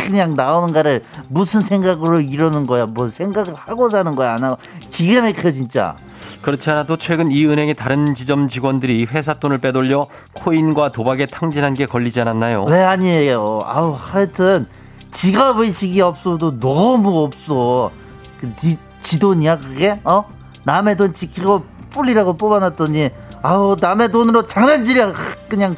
[0.06, 2.86] 그냥 나오는 거를 무슨 생각으로 이러는 거야?
[2.86, 4.34] 뭐 생각을 하고 사는 거야?
[4.34, 4.58] 안 하고.
[4.89, 5.95] 기가 막혀, 진짜.
[6.41, 11.86] 그렇지 않아도 최근 이 은행의 다른 지점 직원들이 회사 돈을 빼돌려 코인과 도박에 탕진한 게
[11.86, 12.65] 걸리지 않았나요?
[12.69, 13.62] 왜 아니에요?
[13.65, 14.67] 아우 하여튼
[15.12, 17.91] 지갑 의식이 없어도 너무 없어.
[18.39, 19.99] 그 지, 지 돈이야 그게?
[20.04, 20.23] 어?
[20.63, 23.10] 남의 돈 지키고 뿌리라고 뽑아놨더니
[23.41, 25.13] 아우 남의 돈으로 장난질이야
[25.49, 25.75] 그냥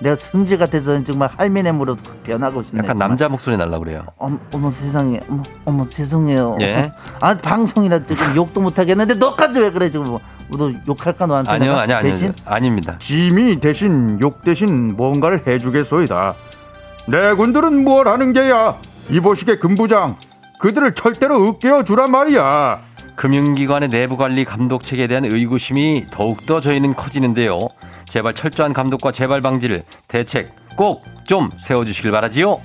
[0.00, 2.78] 내가 성질 같아서 정말 할미네무로 변하고 싶네.
[2.80, 3.08] 약간 정말.
[3.08, 4.04] 남자 목소리 날라 그래요.
[4.18, 6.58] 어머, 어머 세상에, 어머, 어머 죄송해요.
[6.60, 6.92] 예?
[7.20, 10.06] 아 방송이라 지금 욕도 못 하겠는데 너까지 왜 그래 지금?
[10.06, 10.20] 뭐,
[10.58, 11.50] 너 욕할까 너한테?
[11.50, 12.12] 아니요, 아니요, 아니요.
[12.12, 12.96] 대신 아닙니다.
[12.98, 16.34] 짐이 대신 욕 대신 뭔가를 해주겠소이다.
[17.06, 18.76] 내 군들은 뭘 하는 게야?
[19.10, 20.16] 이보시게 금부장,
[20.58, 22.80] 그들을 철대로 으깨어 주란 말이야.
[23.16, 27.58] 금융기관의 내부 관리 감독 체계에 대한 의구심이 더욱더 저희는 커지는데요.
[28.06, 32.60] 제발 철저한 감독과 재발 방지를 대책 꼭 좀 세워주시길 바라지요.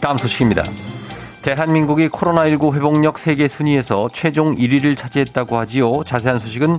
[0.00, 0.64] 다음 소식입니다.
[1.42, 6.04] 대한민국이 코로나19 회복력 세계 순위에서 최종 1위를 차지했다고 하지요.
[6.04, 6.78] 자세한 소식은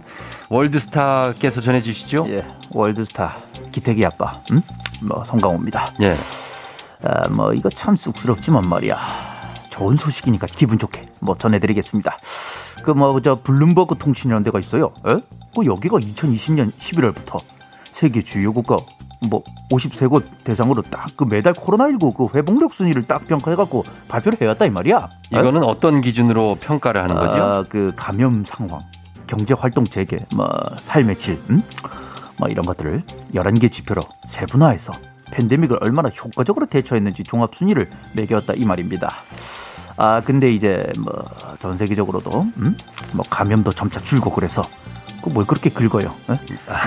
[0.50, 2.28] 월드스타께서 전해주시죠.
[2.30, 3.38] 예, 월드스타
[3.72, 4.62] 기태기 아빠, 음?
[5.02, 5.94] 뭐 송강호입니다.
[6.02, 6.16] 예.
[7.04, 9.31] 아, 뭐 이거 참 쑥스럽지만 말이야.
[9.72, 12.18] 좋은 소식이니까 기분 좋게 뭐 전해드리겠습니다.
[12.84, 14.92] 그 뭐 저 블룸버그 통신이라는 데가 있어요.
[15.08, 15.16] 에?
[15.56, 17.40] 그 여기가 2020년 11월부터
[17.92, 18.78] 세계 주요 국가
[19.30, 24.70] 뭐 53곳 대상으로 딱 그 매달 코로나19 그 회복력 순위를 딱 평가해갖고 발표를 해왔다 이
[24.70, 25.10] 말이야.
[25.32, 25.68] 이거는 에?
[25.68, 27.42] 어떤 기준으로 평가를 하는 거죠?
[27.44, 28.82] 아, 그 감염 상황,
[29.28, 30.48] 경제 활동 재개, 뭐
[30.80, 31.62] 삶의 질, 음?
[32.38, 33.04] 뭐 이런 것들을
[33.36, 34.94] 11개 지표로 세분화해서
[35.32, 39.14] 팬데믹을 얼마나 효과적으로 대처했는지 종합 순위를 매겨왔다 이 말입니다.
[39.98, 41.12] 아 근데 이제 뭐
[41.60, 42.76] 전 세계적으로도 음?
[43.12, 44.64] 뭐 감염도 점차 줄고 그래서
[45.24, 46.12] 그 뭘 그렇게 긁어요?
[46.32, 46.40] 에?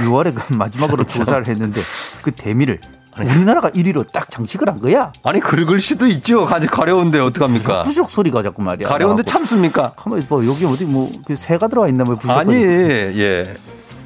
[0.05, 1.81] 6월에 그 마지막으로 조사를 했는데
[2.23, 2.81] 그 대미를
[3.17, 5.13] 우리나라가 1위로 딱 장식을 한 거야.
[5.23, 6.45] 아니 긁을 수도 있죠.
[6.45, 7.83] 가지 가려운데 어떡합니까?
[7.83, 8.89] 부족 소리가 자꾸 말이야.
[8.89, 9.23] 가려운데.
[9.23, 9.93] 참습니까?
[9.95, 12.55] 가만 있어 여기 어디 뭐그 새가 들어와 있나 뭐 부족 아니.
[12.55, 13.55] 예.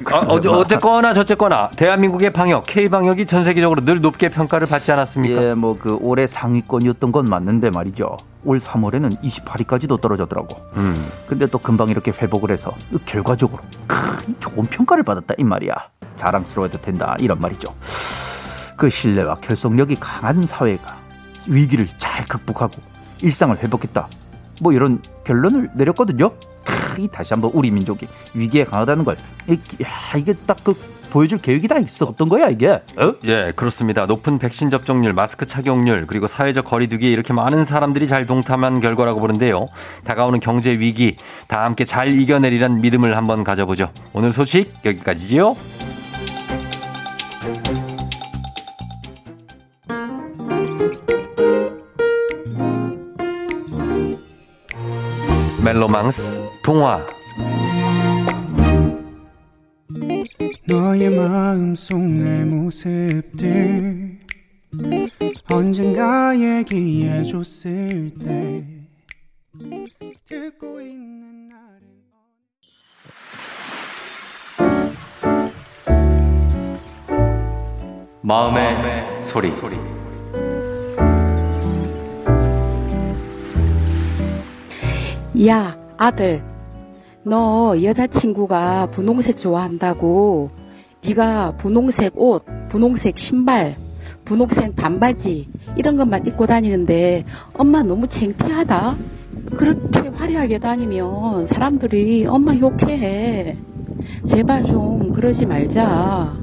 [0.05, 5.43] 아, 어, 어쨌거나 저쨌거나 대한민국의 방역, K 방역이 전 세계적으로 늘 높게 평가를 받지 않았습니까?
[5.43, 8.17] 예, 뭐 그 올해 상위권이었던 건 맞는데 말이죠.
[8.45, 10.57] 올 3월에는 28위까지도 떨어졌더라고.
[10.75, 11.09] 음.
[11.27, 12.73] 근데 또 금방 이렇게 회복을 해서
[13.05, 15.73] 결과적으로 큰 좋은 평가를 받았다 이 말이야.
[16.15, 17.73] 자랑스러워도 된다 이런 말이죠.
[18.77, 20.97] 그 신뢰와 결속력이 강한 사회가
[21.47, 22.81] 위기를 잘 극복하고
[23.21, 24.07] 일상을 회복했다.
[24.59, 26.31] 뭐 이런 결론을 내렸거든요.
[26.63, 29.17] 크, 이 다시 한번 우리 민족이 위기에 강하다는 걸,
[29.47, 32.69] 이, 야, 이게 딱그 보여줄 계획이 다 있었던 거야 이게.
[32.69, 33.13] 어?
[33.25, 34.05] 예, 그렇습니다.
[34.05, 39.67] 높은 백신 접종률, 마스크 착용률, 그리고 사회적 거리두기에 이렇게 많은 사람들이 잘 동참한 결과라고 보는데요.
[40.03, 41.15] 다가오는 경제 위기
[41.47, 43.91] 다 함께 잘 이겨내리란 믿음을 한번 가져보죠.
[44.13, 45.55] 오늘 소식 여기까지지요.
[55.69, 57.05] 멜로망스 동화
[60.67, 64.17] 너의 마음속 내 모습들
[65.51, 68.65] 언젠가 얘기해줬을 때
[70.25, 71.59] 듣고 있는 날엔
[78.23, 79.98] 마음의 소리.
[85.47, 86.41] 야, 아들.
[87.23, 90.49] 너 여자친구가 분홍색 좋아한다고.
[91.05, 93.75] 네가 분홍색 옷, 분홍색 신발,
[94.25, 95.47] 분홍색 반바지
[95.77, 97.23] 이런 것만 입고 다니는데
[97.57, 98.95] 엄마 너무 창피하다.
[99.55, 103.55] 그렇게 화려하게 다니면 사람들이 엄마 욕해.
[104.29, 106.35] 제발 좀 그러지 말자.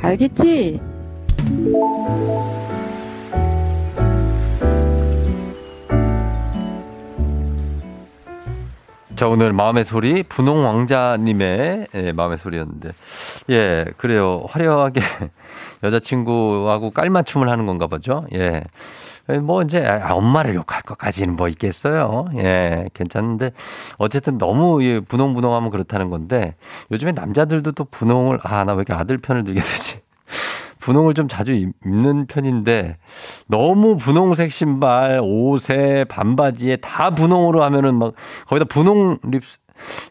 [0.00, 0.80] 알겠지?
[9.18, 12.92] 자, 오늘 마음의 소리, 분홍 왕자님의 예, 마음의 소리였는데.
[13.50, 14.44] 예, 그래요.
[14.48, 15.00] 화려하게
[15.82, 18.22] 여자친구하고 깔맞춤을 하는 건가 보죠.
[18.34, 18.62] 예.
[19.42, 22.26] 뭐 이제 아, 엄마를 욕할 것까지는 뭐 있겠어요.
[22.38, 23.50] 예, 괜찮은데
[23.98, 26.54] 어쨌든 너무 예, 분홍분홍하면 그렇다는 건데
[26.92, 30.00] 요즘에 남자들도 또 분홍을 아 나 왜 이렇게 아들 편을 들게 되지?
[30.88, 32.96] 분홍을 좀 자주 입- 입는 편인데
[33.46, 38.14] 너무 분홍색 신발, 옷에 반바지에 다 분홍으로 하면은 막
[38.46, 39.42] 거기다 분홍 립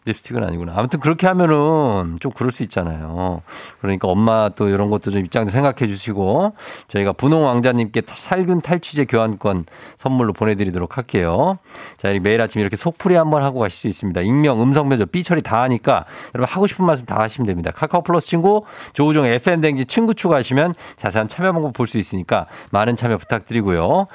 [0.04, 0.74] 립스틱은 아니구나.
[0.76, 3.42] 아무튼 그렇게 하면은 좀 그럴 수 있잖아요.
[3.80, 6.54] 그러니까 엄마 또 이런 것도 좀 입장도 생각해 주시고
[6.86, 9.64] 저희가 분홍 왕자님께 살균 탈취제 교환권
[9.96, 11.58] 선물로 보내드리도록 할게요.
[11.96, 14.20] 자, 이렇게 매일 아침 이렇게 속풀이 한번 하고 가실 수 있습니다.
[14.20, 16.04] 익명, 음성 면접, 삐 처리 다 하니까
[16.34, 17.72] 여러분 하고 싶은 말씀 다 하시면 됩니다.
[17.74, 22.96] 카카오 플러스 친구, 조우종 FM 댕지 친구 추가하시면 자세한 참여 방법 볼 수 있으니까 많은
[22.96, 24.06] 참여 부탁드리고요.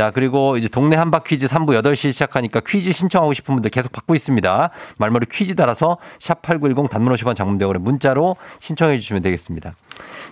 [0.00, 4.14] 자, 그리고 이제 동네 한바 퀴즈 3부 8시 시작하니까 퀴즈 신청하고 싶은 분들 계속 받고
[4.14, 4.70] 있습니다.
[4.96, 9.74] 말머리 퀴즈 달아서 샵8910 단문 50원 장문대원에 문자로 신청해 주시면 되겠습니다.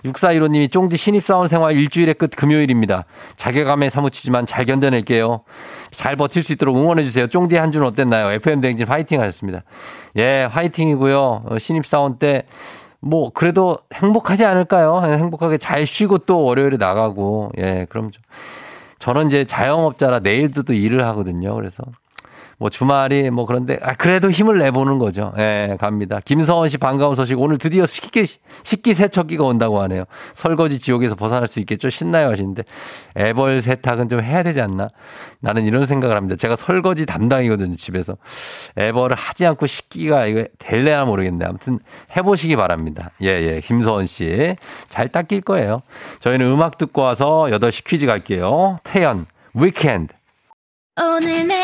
[0.05, 3.05] 6415님이 쫑디 신입사원 생활 일주일의 끝 금요일입니다.
[3.35, 5.41] 자괴감에 사무치지만 잘 견뎌낼게요.
[5.91, 7.27] 잘 버틸 수 있도록 응원해 주세요.
[7.27, 8.31] 쫑디 한 주는 어땠나요?
[8.31, 9.61] FM 대행진 화이팅 하셨습니다.
[10.17, 11.43] 예, 화이팅이고요.
[11.45, 12.45] 어, 신입사원 때
[13.01, 15.01] 뭐 그래도 행복하지 않을까요?
[15.03, 18.21] 행복하게 잘 쉬고 또 월요일에 나가고 예, 그럼 좀
[18.99, 21.55] 저는 이제 자영업자라 내일도 또 일을 하거든요.
[21.55, 21.83] 그래서
[22.59, 25.33] 뭐 주말이 뭐 그런데 아 그래도 힘을 내보는 거죠.
[25.37, 26.19] 예, 갑니다.
[26.23, 28.25] 김서원 씨 반가운 소식 오늘 드디어 식기
[28.63, 30.03] 식기 세척기가 온다고 하네요.
[30.33, 31.89] 설거지 지옥에서 벗어날 수 있겠죠.
[31.89, 32.63] 신나요 하시는데
[33.17, 34.89] 애벌 세탁은 좀 해야 되지 않나?
[35.39, 36.35] 나는 이런 생각을 합니다.
[36.35, 38.17] 제가 설거지 담당이거든요, 집에서.
[38.77, 41.45] 애벌을 하지 않고 식기가 이거 될래야 모르겠네.
[41.45, 41.79] 아무튼
[42.17, 43.11] 해보시기 바랍니다.
[43.21, 43.61] 예, 예.
[43.61, 44.55] 김서원 씨.
[44.89, 45.81] 잘 닦일 거예요.
[46.19, 48.75] 저희는 음악 듣고 와서 8시 퀴즈 갈게요.
[48.83, 50.13] 태연, 위켄드.
[51.01, 51.63] 오늘 내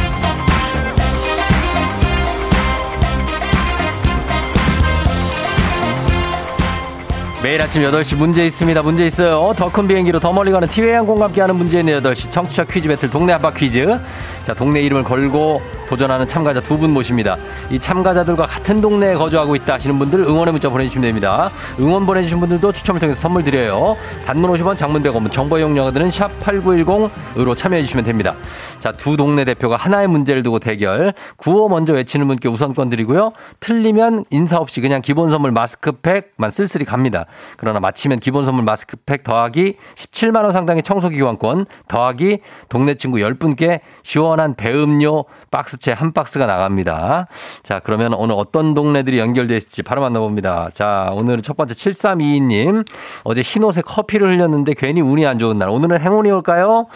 [7.43, 8.83] 매일 아침 8시 문제 있습니다.
[8.83, 9.51] 문제 있어요.
[9.57, 13.33] 더큰 비행기로 더 멀리 가는 티웨이 항공과 함께하는 문제 있는 8시 청취자 퀴즈 배틀 동네
[13.33, 13.99] 한바 퀴즈.
[14.43, 17.37] 자, 동네 이름을 걸고 도전하는 참가자 두 분 모십니다.
[17.71, 21.49] 이 참가자들과 같은 동네에 거주하고 있다 하시는 분들 응원의 문자 보내주시면 됩니다.
[21.79, 23.97] 응원 보내주신 분들도 추첨을 통해서 선물 드려요.
[24.25, 28.35] 단문 50원, 장문 100원, 정보 이용료들은 샵 8910으로 참여해 주시면 됩니다.
[28.79, 31.13] 자, 두 동네 대표가 하나의 문제를 두고 대결.
[31.37, 33.31] 구호 먼저 외치는 분께 우선권 드리고요.
[33.59, 37.25] 틀리면 인사 없이 그냥 기본 선물 마스크팩만 쓸쓸히 갑니다.
[37.57, 42.39] 그러나 마치면 기본 선물 마스크팩 더하기 17만 원 상당의 청소기 교환권 더하기
[42.69, 47.27] 동네 친구 10분께 시원한 배음료 박스채 한 박스가 나갑니다.
[47.63, 50.69] 자, 그러면 오늘 어떤 동네들이 연결되어 있을지 바로 만나봅니다.
[50.73, 52.85] 자, 오늘은 첫 번째 7322님.
[53.23, 55.69] 어제 흰 옷에 커피를 흘렸는데 괜히 운이 안 좋은 날.
[55.69, 56.87] 오늘은 행운이 올까요?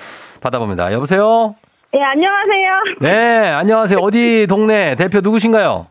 [0.42, 0.94] 받아봅니다.
[0.94, 1.56] 여보세요?
[1.92, 2.72] 네, 안녕하세요.
[3.00, 4.00] 네, 안녕하세요.
[4.00, 5.88] 어디 동네 대표 누구신가요?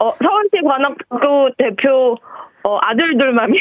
[0.00, 2.16] 어, 서울시 관악구 대표
[2.64, 3.60] 어, 아들 둘맘이요.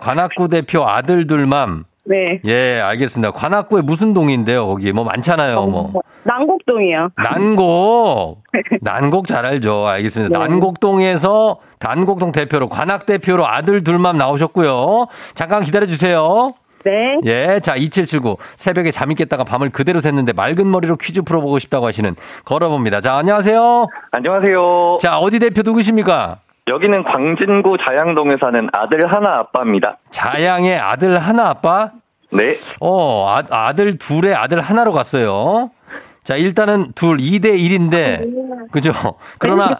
[0.00, 1.84] 관악구 대표 아들 둘맘.
[2.06, 2.40] 네.
[2.44, 3.32] 예, 알겠습니다.
[3.32, 4.92] 관악구에 무슨 동인데요, 거기?
[4.92, 5.92] 뭐 많잖아요, 뭐.
[6.24, 7.10] 난곡동이요.
[7.16, 8.42] 난곡.
[8.82, 9.86] 난곡 잘 알죠.
[9.86, 10.38] 알겠습니다.
[10.38, 10.44] 네.
[10.46, 15.06] 난곡동에서 난곡동 대표로 관악 대표로 아들 둘만 나오셨고요.
[15.34, 16.50] 잠깐 기다려 주세요.
[16.84, 17.18] 네.
[17.24, 18.36] 예, 자, 2779.
[18.56, 22.14] 새벽에 잠이 깼다가 밤을 그대로 샜는데 맑은 머리로 퀴즈 풀어보고 싶다고 하시는
[22.44, 23.00] 걸어봅니다.
[23.00, 23.86] 자, 안녕하세요.
[24.10, 24.98] 안녕하세요.
[25.00, 26.38] 자, 어디 대표 누구십니까?
[26.66, 29.98] 여기는 광진구 자양동에 사는 아들 하나 아빠입니다.
[30.10, 31.90] 자양의 아들 하나 아빠?
[32.32, 32.56] 네.
[32.80, 35.70] 어, 아, 아들 둘에 아들 하나로 갔어요.
[36.24, 38.92] 자, 일단은 둘, 2대 1인데, 그죠?
[39.38, 39.78] 그러나,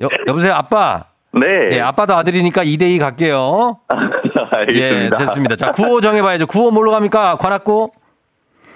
[0.00, 1.06] 여, 여보세요, 아빠?
[1.32, 1.46] 네.
[1.72, 3.78] 예, 아빠도 아들이니까 2대 2 갈게요.
[4.52, 4.76] 알겠습니다.
[4.76, 5.56] 예, 됐습니다.
[5.56, 6.46] 자, 구호 정해봐야죠.
[6.46, 7.36] 구호 뭘로 갑니까?
[7.36, 7.90] 관악구?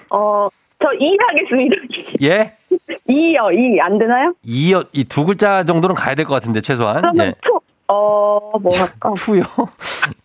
[0.09, 0.47] 어,
[0.85, 1.75] 저이 하겠습니다.
[2.23, 2.53] 예?
[3.09, 3.79] 이요, 이.
[3.79, 4.33] 안 되나요?
[4.43, 6.97] 이, 이두 글자 정도는 가야 될 것 같은데, 최소한.
[7.01, 7.33] 그러면 예.
[7.41, 9.11] two, 어, 뭐 할까?
[9.17, 9.43] two요?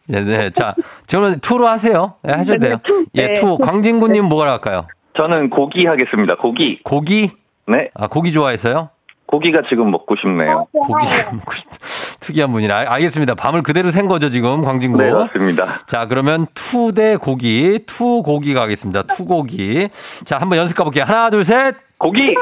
[0.09, 0.51] 네, 네.
[0.51, 0.75] 자,
[1.07, 2.15] 저는 two로 하세요.
[2.23, 2.77] 네, 하셔도 네, 돼요.
[2.77, 3.05] 네, two.
[3.15, 3.35] 예, 네.
[3.35, 3.57] two.
[3.59, 4.87] 광진구님 뭐가 할까요?
[5.17, 6.37] 저는 고기 하겠습니다.
[6.37, 6.81] 고기.
[6.83, 7.31] 고기?
[7.67, 7.91] 네.
[7.95, 8.91] 아, 고기 좋아해서요?
[9.31, 10.67] 고기가 지금 먹고 싶네요.
[10.73, 11.77] 고기 먹고 싶다.
[12.21, 12.77] 특이한 분이라.
[12.77, 13.35] 알- 알겠습니다.
[13.35, 14.99] 밤을 그대로 샌 거죠, 지금, 광진구.
[15.01, 15.67] 네, 맞습니다.
[15.87, 19.03] 자, 그러면 two 대 고기, two 고기 가겠습니다.
[19.05, 19.89] two 고기.
[20.25, 21.05] 자, 한번 연습 가볼게요.
[21.05, 21.77] 하나, 둘, 셋.
[21.99, 22.35] 고기!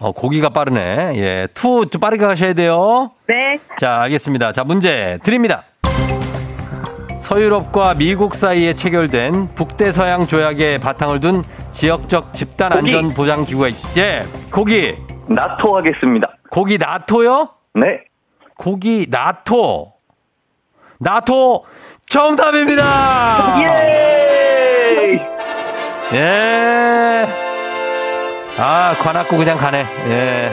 [0.00, 1.12] 어, 고기가 빠르네.
[1.16, 3.10] 예, two, 좀 빠르게 가셔야 돼요.
[3.28, 3.58] 네.
[3.78, 4.52] 자, 알겠습니다.
[4.52, 5.64] 자, 문제 드립니다.
[7.18, 12.72] 서유럽과 미국 사이에 체결된 북대서양 조약의 바탕을 둔 지역적 집단.
[12.72, 14.96] 안전 보장 기구가 있- 예, 고기.
[15.26, 16.28] 나토 하겠습니다.
[16.50, 17.50] 고기 나토요?
[17.74, 18.04] 네.
[18.56, 19.92] 고기 나토.
[20.98, 21.64] 나토
[22.06, 22.82] 정답입니다.
[23.62, 25.20] 예!
[26.14, 27.26] 예.
[28.58, 29.84] 아, 관악구 그냥 가네.
[30.08, 30.50] 예.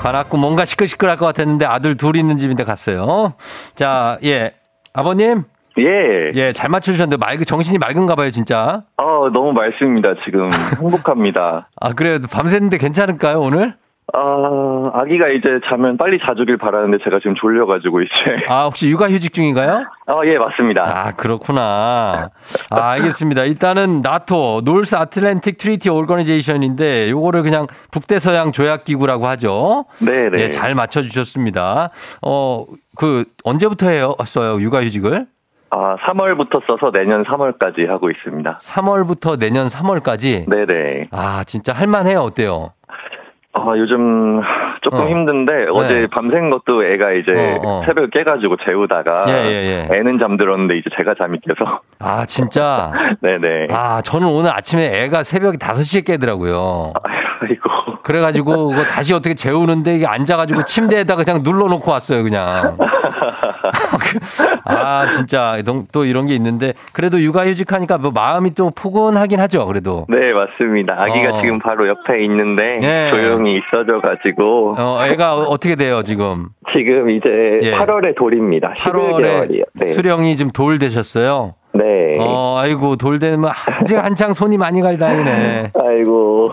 [0.00, 3.32] 관악구 뭔가 시끌시끌할 것 같았는데 아들 둘 있는 집인데 갔어요.
[3.74, 4.52] 자, 예.
[4.92, 5.44] 아버님.
[5.78, 6.30] 예.
[6.34, 8.82] 예, 잘 맞춰주셨는데 맑, 정신이 맑은가 봐요, 진짜.
[8.96, 10.14] 어, 너무 맑습니다.
[10.24, 10.48] 지금
[10.80, 11.68] 행복합니다.
[11.80, 12.18] 아, 그래요.
[12.18, 13.74] 밤샜는데 괜찮을까요, 오늘?
[14.12, 18.12] 아, 아기가 이제 자면 빨리 자주길 바라는데 제가 지금 졸려가지고 이제.
[18.48, 19.86] 아, 혹시 육아휴직 중인가요?
[20.06, 20.84] 아, 예, 맞습니다.
[20.86, 22.28] 아, 그렇구나.
[22.70, 23.44] 아, 알겠습니다.
[23.44, 29.86] 일단은 나토, North Atlantic Treaty Organization인데 요거를 그냥 북대서양 조약기구라고 하죠.
[29.98, 30.44] 네 네.
[30.44, 31.90] 예, 잘 맞춰주셨습니다.
[32.22, 34.14] 어, 그, 언제부터 해요?
[34.26, 35.26] 써요, 육아휴직을?
[35.76, 38.58] 아, 3월부터 써서 내년 3월까지 하고 있습니다.
[38.62, 40.48] 3월부터 내년 3월까지?
[40.48, 41.08] 네네.
[41.10, 42.20] 아, 진짜 할만해요.
[42.20, 42.70] 어때요?
[43.54, 44.40] 아, 요즘
[44.82, 45.08] 조금 어.
[45.08, 46.06] 힘든데 어제 네.
[46.06, 47.82] 밤샌 것도 애가 이제 어, 어.
[47.86, 49.96] 새벽 깨가지고 재우다가 예, 예, 예.
[49.96, 52.92] 애는 잠들었는데 이제 제가 잠이 깨서 아, 진짜?
[53.20, 53.68] 네네.
[53.70, 56.92] 아, 저는 오늘 아침에 애가 새벽에 5시에 깨더라고요.
[57.40, 57.70] 아이고.
[58.04, 62.76] 그래가지고 그거 다시 어떻게 재우는데 이게 앉아가지고 침대에다가 그냥 눌러놓고 왔어요 그냥.
[64.64, 65.56] 아 진짜
[65.90, 70.06] 또 이런 게 있는데 그래도 육아휴직하니까 뭐 마음이 좀 포근하긴 하죠 그래도.
[70.08, 70.94] 네 맞습니다.
[70.98, 71.40] 아기가 어.
[71.40, 73.10] 지금 바로 옆에 있는데 예.
[73.10, 76.48] 조용히 있어져가지고 어 애가 어떻게 돼요 지금?
[76.72, 77.72] 지금 이제 예.
[77.72, 78.74] 8월에 돌입니다.
[78.78, 79.64] 8월에 11개월이요.
[79.80, 79.86] 네.
[79.86, 81.54] 수령이 좀돌 되셨어요.
[81.74, 82.18] 네.
[82.20, 83.50] 어, 아이고, 돌 되면
[83.80, 85.72] 아직 한창 손이 많이 갈 다행이네.
[85.74, 86.44] 아이고.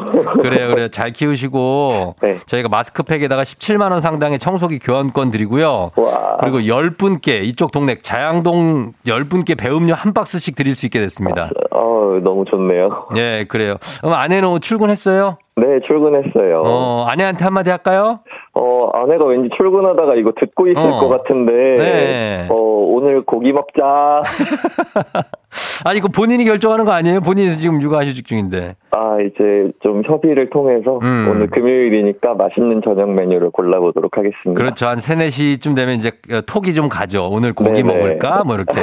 [0.42, 0.88] 그래요, 그래요.
[0.88, 2.16] 잘 키우시고.
[2.22, 2.38] 네.
[2.46, 5.92] 저희가 마스크팩에다가 17만원 상당의 청소기 교환권 드리고요.
[5.96, 6.38] 와.
[6.40, 11.52] 그리고 10분께, 이쪽 동네 자양동 10분께 배음료 한 박스씩 드릴 수 있게 됐습니다.
[11.72, 13.08] 어, 너무 좋네요.
[13.16, 13.76] 예, 그래요.
[14.02, 15.38] 그럼 아내는 출근했어요?
[15.58, 16.62] 네, 출근했어요.
[16.66, 18.20] 어, 아내한테 한마디 할까요?
[18.54, 21.00] 어, 아내가 왠지 출근하다가 이거 듣고 있을 어.
[21.00, 22.48] 것 같은데, 네.
[22.50, 24.22] 어, 오늘 고기 먹자.
[25.84, 27.22] 아니, 이거 본인이 결정하는 거 아니에요?
[27.22, 28.76] 본인이 지금 육아 휴직 중인데.
[28.92, 31.28] 아, 이제 좀 협의를 통해서 음.
[31.30, 34.54] 오늘 금요일이니까 맛있는 저녁 메뉴를 골라보도록 하겠습니다.
[34.54, 34.88] 그렇죠.
[34.88, 37.30] 한 3, 4시쯤 되면 이제 어, 톡이 좀 가죠.
[37.32, 37.94] 오늘 고기 네네.
[37.96, 38.44] 먹을까?
[38.46, 38.80] 뭐 이렇게.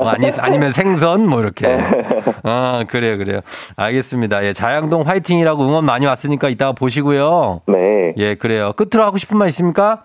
[0.00, 1.26] 어, 아니, 아니면 생선?
[1.26, 1.66] 뭐 이렇게.
[2.44, 3.40] 아, 그래요, 그래요.
[3.76, 4.44] 알겠습니다.
[4.44, 7.60] 예, 자양동 화이팅이라고 응원 많이 왔으니까 이따가 보시고요.
[7.66, 8.14] 네.
[8.16, 8.72] 예, 그래요.
[8.76, 10.04] 끝으로 하고 싶은 말 있습니까?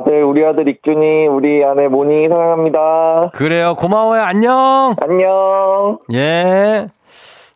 [0.00, 3.30] 어, 아들, 우리 아들 익준이, 우리 아내 모니 사랑합니다.
[3.34, 3.74] 그래요.
[3.74, 4.22] 고마워요.
[4.22, 4.94] 안녕.
[5.00, 5.98] 안녕.
[6.14, 6.88] 예.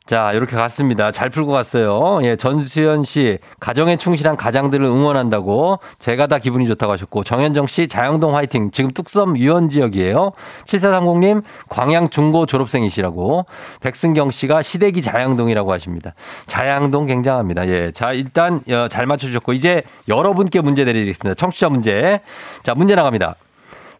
[0.06, 1.10] 자, 이렇게 갔습니다.
[1.10, 2.20] 잘 풀고 갔어요.
[2.24, 8.36] 예, 전수연 씨, 가정에 충실한 가장들을 응원한다고 제가 다 기분이 좋다고 하셨고, 정현정 씨, 자영동
[8.36, 8.70] 화이팅.
[8.70, 10.32] 지금 뚝섬 유원 지역이에요.
[10.66, 13.46] 7430님, 광양 중고 졸업생이시라고.
[13.80, 16.12] 백승경 씨가 시대기 자양동이라고 하십니다.
[16.48, 17.66] 자양동 굉장합니다.
[17.68, 17.90] 예.
[17.90, 21.34] 자, 일단, 어, 잘 맞춰주셨고, 이제 여러분께 문제 내드리겠습니다.
[21.34, 22.20] 청취자 문제.
[22.62, 23.36] 자, 문제 나갑니다.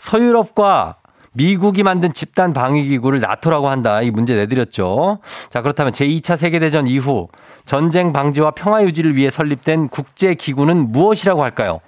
[0.00, 0.96] 서유럽과
[1.35, 4.01] 미국이 만든 집단 방위기구를 나토라고 한다.
[4.03, 5.18] 이 문제 내드렸죠.
[5.51, 7.28] 자, 그렇다면 제2차 세계대전 이후
[7.64, 11.80] 전쟁 방지와 평화 유지를 위해 설립된 국제기구는 무엇이라고 할까요?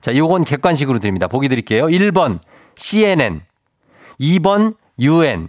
[0.00, 1.28] 자, 이건 객관식으로 드립니다.
[1.28, 1.86] 보기 드릴게요.
[1.86, 2.38] 1번
[2.76, 3.40] CNN,
[4.20, 5.48] 2번 UN,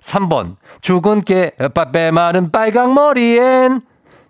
[0.00, 3.80] 3번 죽은 개, 빠빼 마른 빨강머리엔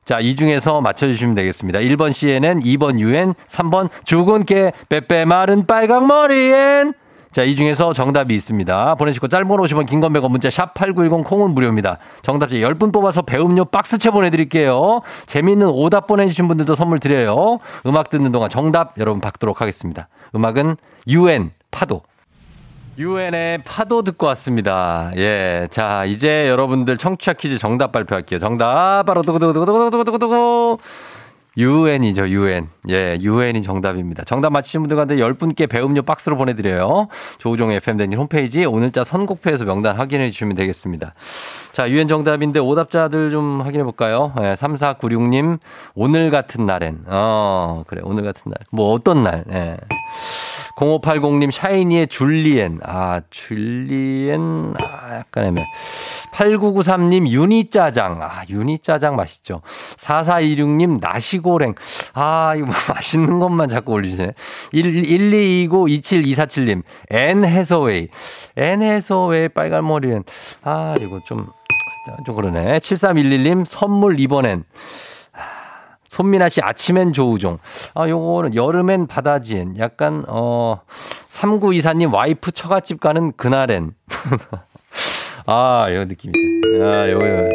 [0.05, 1.81] 자, 이 중에서 맞춰주시면 되겠습니다.
[1.81, 6.95] 1번 CNN, 2번 UN, 3번 죽은 개, 빼빼 마른 빨강머리엔
[7.37, 8.95] 자, 이 중에서 정답이 있습니다.
[8.95, 11.99] 보내시고 짧은 50원, 긴건 100원, 문자 샵 8910 콩은 무료입니다.
[12.23, 15.03] 정답자 10분 뽑아서 배음료 박스채 보내드릴게요.
[15.27, 17.59] 재미있는 오답 보내주신 분들도 선물 드려요.
[17.85, 20.09] 음악 듣는 동안 정답 여러분 받도록 하겠습니다.
[20.35, 20.79] 음악은
[21.09, 22.01] UN 파도.
[22.97, 25.11] 유엔의 파도 듣고 왔습니다.
[25.17, 25.69] 예.
[25.71, 28.39] 자, 이제 여러분들 청취자 퀴즈 정답 발표할게요.
[28.39, 30.79] 정답 바로 두구두구두구두구두구두구.
[30.81, 31.16] 유
[31.59, 32.69] 엔이죠, 유엔.
[32.91, 34.25] 예, 유엔이 정답입니다.
[34.25, 37.09] 정답 맞히신 분들 가운데 10분께 배음료 박스로 보내드려요.
[37.39, 41.15] 조우종의 FM댕진 홈페이지 오늘자 선곡표에서 명단 확인해 주시면 되겠습니다.
[41.73, 44.35] 자, 유엔 정답인데 오답자들 좀 확인해 볼까요?
[44.41, 45.59] 예, 3496님,
[45.95, 47.05] 오늘 같은 날엔.
[47.07, 48.57] 어, 그래, 오늘 같은 날.
[48.71, 49.77] 뭐 어떤 날, 예.
[50.77, 52.81] 0580님 샤이니의 줄리엔.
[52.85, 54.75] 아, 줄리엔.
[54.79, 55.65] 아, 약간 애매.
[56.37, 58.23] 8993님 유니짜장.
[58.23, 59.63] 아, 유니짜장 맛있죠.
[59.97, 61.75] 4426님 나시고랭.
[62.15, 64.35] 아, 이거 뭐 맛있는 것만 자꾸 올리시네.
[64.73, 68.09] 1229 27247님 앤 해서웨이.
[68.57, 70.25] 앤 해서웨이 빨간머리 앤.
[70.63, 71.47] 아, 이거 좀,
[72.27, 72.79] 좀 그러네.
[72.79, 74.65] 7311님 선물 이번엔.
[76.09, 77.59] 손민아 씨 아침엔 조우종.
[77.95, 79.79] 아, 요거는 여름엔 바다지엔.
[79.79, 80.81] 약간, 어,
[81.29, 83.93] 3924님 와이프 처갓집 가는 그날엔.
[85.47, 86.39] 아, 요 느낌이다.
[86.83, 87.49] 아, 요, 요.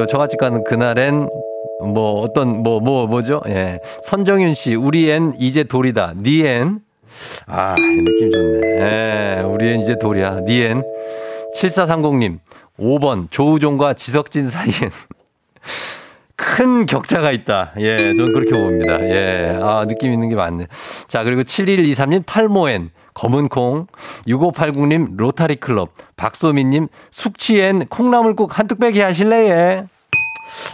[0.00, 1.28] 요 처갓집 가는 그날엔
[1.80, 3.40] 뭐 어떤, 뭐, 뭐, 뭐 죠?
[3.46, 3.80] 예.
[4.04, 6.14] 선정윤 씨, 우리 앤 이제 돌이다.
[6.16, 6.80] 니 앤.
[7.46, 8.60] 아, 느낌 좋네.
[8.66, 10.40] 예, 우리 앤 이제 돌이야.
[10.40, 10.82] 니 앤.
[11.54, 12.38] 7430님,
[12.78, 14.90] 5번 조우종과 지석진 사이엔.
[16.36, 17.72] 큰 격차가 있다.
[17.78, 19.00] 예, 저는 그렇게 봅니다.
[19.02, 20.66] 예, 아, 느낌 있는 게 많네.
[21.08, 23.88] 자, 그리고 7123님 탈모엔, 검은콩,
[24.28, 29.50] 6580님 로타리 클럽, 박소민님 숙취엔 콩나물국 한 뚝배기 하실래?
[29.50, 29.86] 예.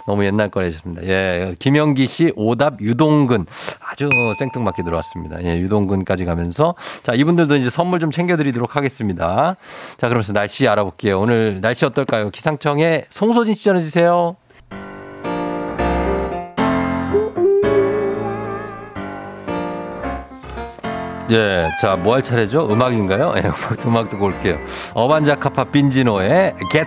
[0.07, 1.03] 너무 옛날 거래셨습니다.
[1.05, 3.47] 예, 김영기 씨 오답 유동근
[3.80, 5.42] 아주 생뚱맞게 들어왔습니다.
[5.42, 9.57] 예, 유동근까지 가면서 자 이분들도 이제 선물 좀 챙겨드리도록 하겠습니다.
[9.97, 11.18] 자 그러면서 날씨 알아볼게요.
[11.18, 12.30] 오늘 날씨 어떨까요?
[12.30, 14.36] 기상청에 송소진 씨 전해주세요.
[21.31, 22.68] 예, 자, 뭐 할 차례죠?
[22.70, 23.33] 음악인가요?
[23.37, 24.59] 예, 음악, 음악 듣고 올게요.
[24.95, 26.87] 어반자카파 빈지노의 Get.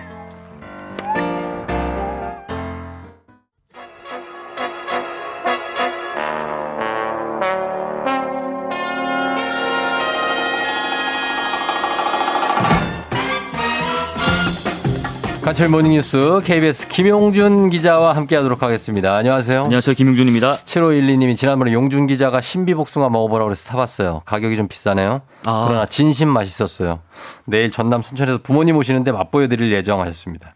[15.58, 19.16] 간철 모닝뉴스 KBS 김용준 기자와 함께 하도록 하겠습니다.
[19.16, 19.64] 안녕하세요.
[19.64, 19.96] 안녕하세요.
[19.96, 20.58] 김용준입니다.
[20.58, 24.22] 7512님이 지난번에 용준 기자가 신비복숭아 먹어보라고 그래서 사봤어요.
[24.24, 25.22] 가격이 좀 비싸네요.
[25.46, 25.64] 아.
[25.66, 27.00] 그러나 진심 맛있었어요.
[27.44, 30.54] 내일 전남 순천에서 부모님 오시는데 맛보여드릴 예정하셨습니다.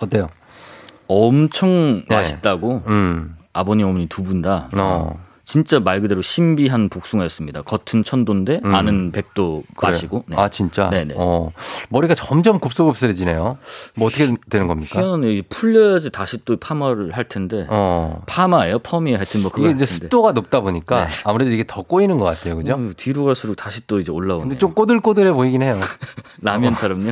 [0.00, 0.28] 어때요?
[1.08, 2.14] 엄청 네.
[2.14, 3.36] 맛있다고 음.
[3.54, 5.18] 아버님 어머니 두 분 다 어.
[5.50, 7.62] 진짜 말 그대로 신비한 복숭아였습니다.
[7.62, 8.72] 겉은 천도인데 음.
[8.72, 9.90] 안은 백도 그래요?
[9.92, 10.24] 마시고.
[10.28, 10.36] 네.
[10.38, 10.88] 아 진짜.
[10.90, 11.14] 네네.
[11.16, 11.50] 어
[11.88, 13.58] 머리가 점점 곱슬곱슬해지네요.
[13.96, 15.02] 뭐 어떻게 되는 겁니까?
[15.24, 17.66] 이게 풀려야지 다시 또 파마를 할 텐데.
[17.68, 18.22] 어.
[18.26, 18.78] 파마예요?
[18.78, 19.16] 펌이에요?
[19.16, 19.86] 하여튼 뭐 그거 이게 이제.
[19.86, 21.14] 습도가 높다 보니까 네.
[21.24, 22.74] 아무래도 이게 더 꼬이는 것 같아요, 그죠?
[22.74, 24.42] 어, 뒤로 갈수록 다시 또 이제 올라오네.
[24.42, 25.76] 근데 좀 꼬들꼬들해 보이긴 해요.
[26.42, 27.10] 라면처럼요.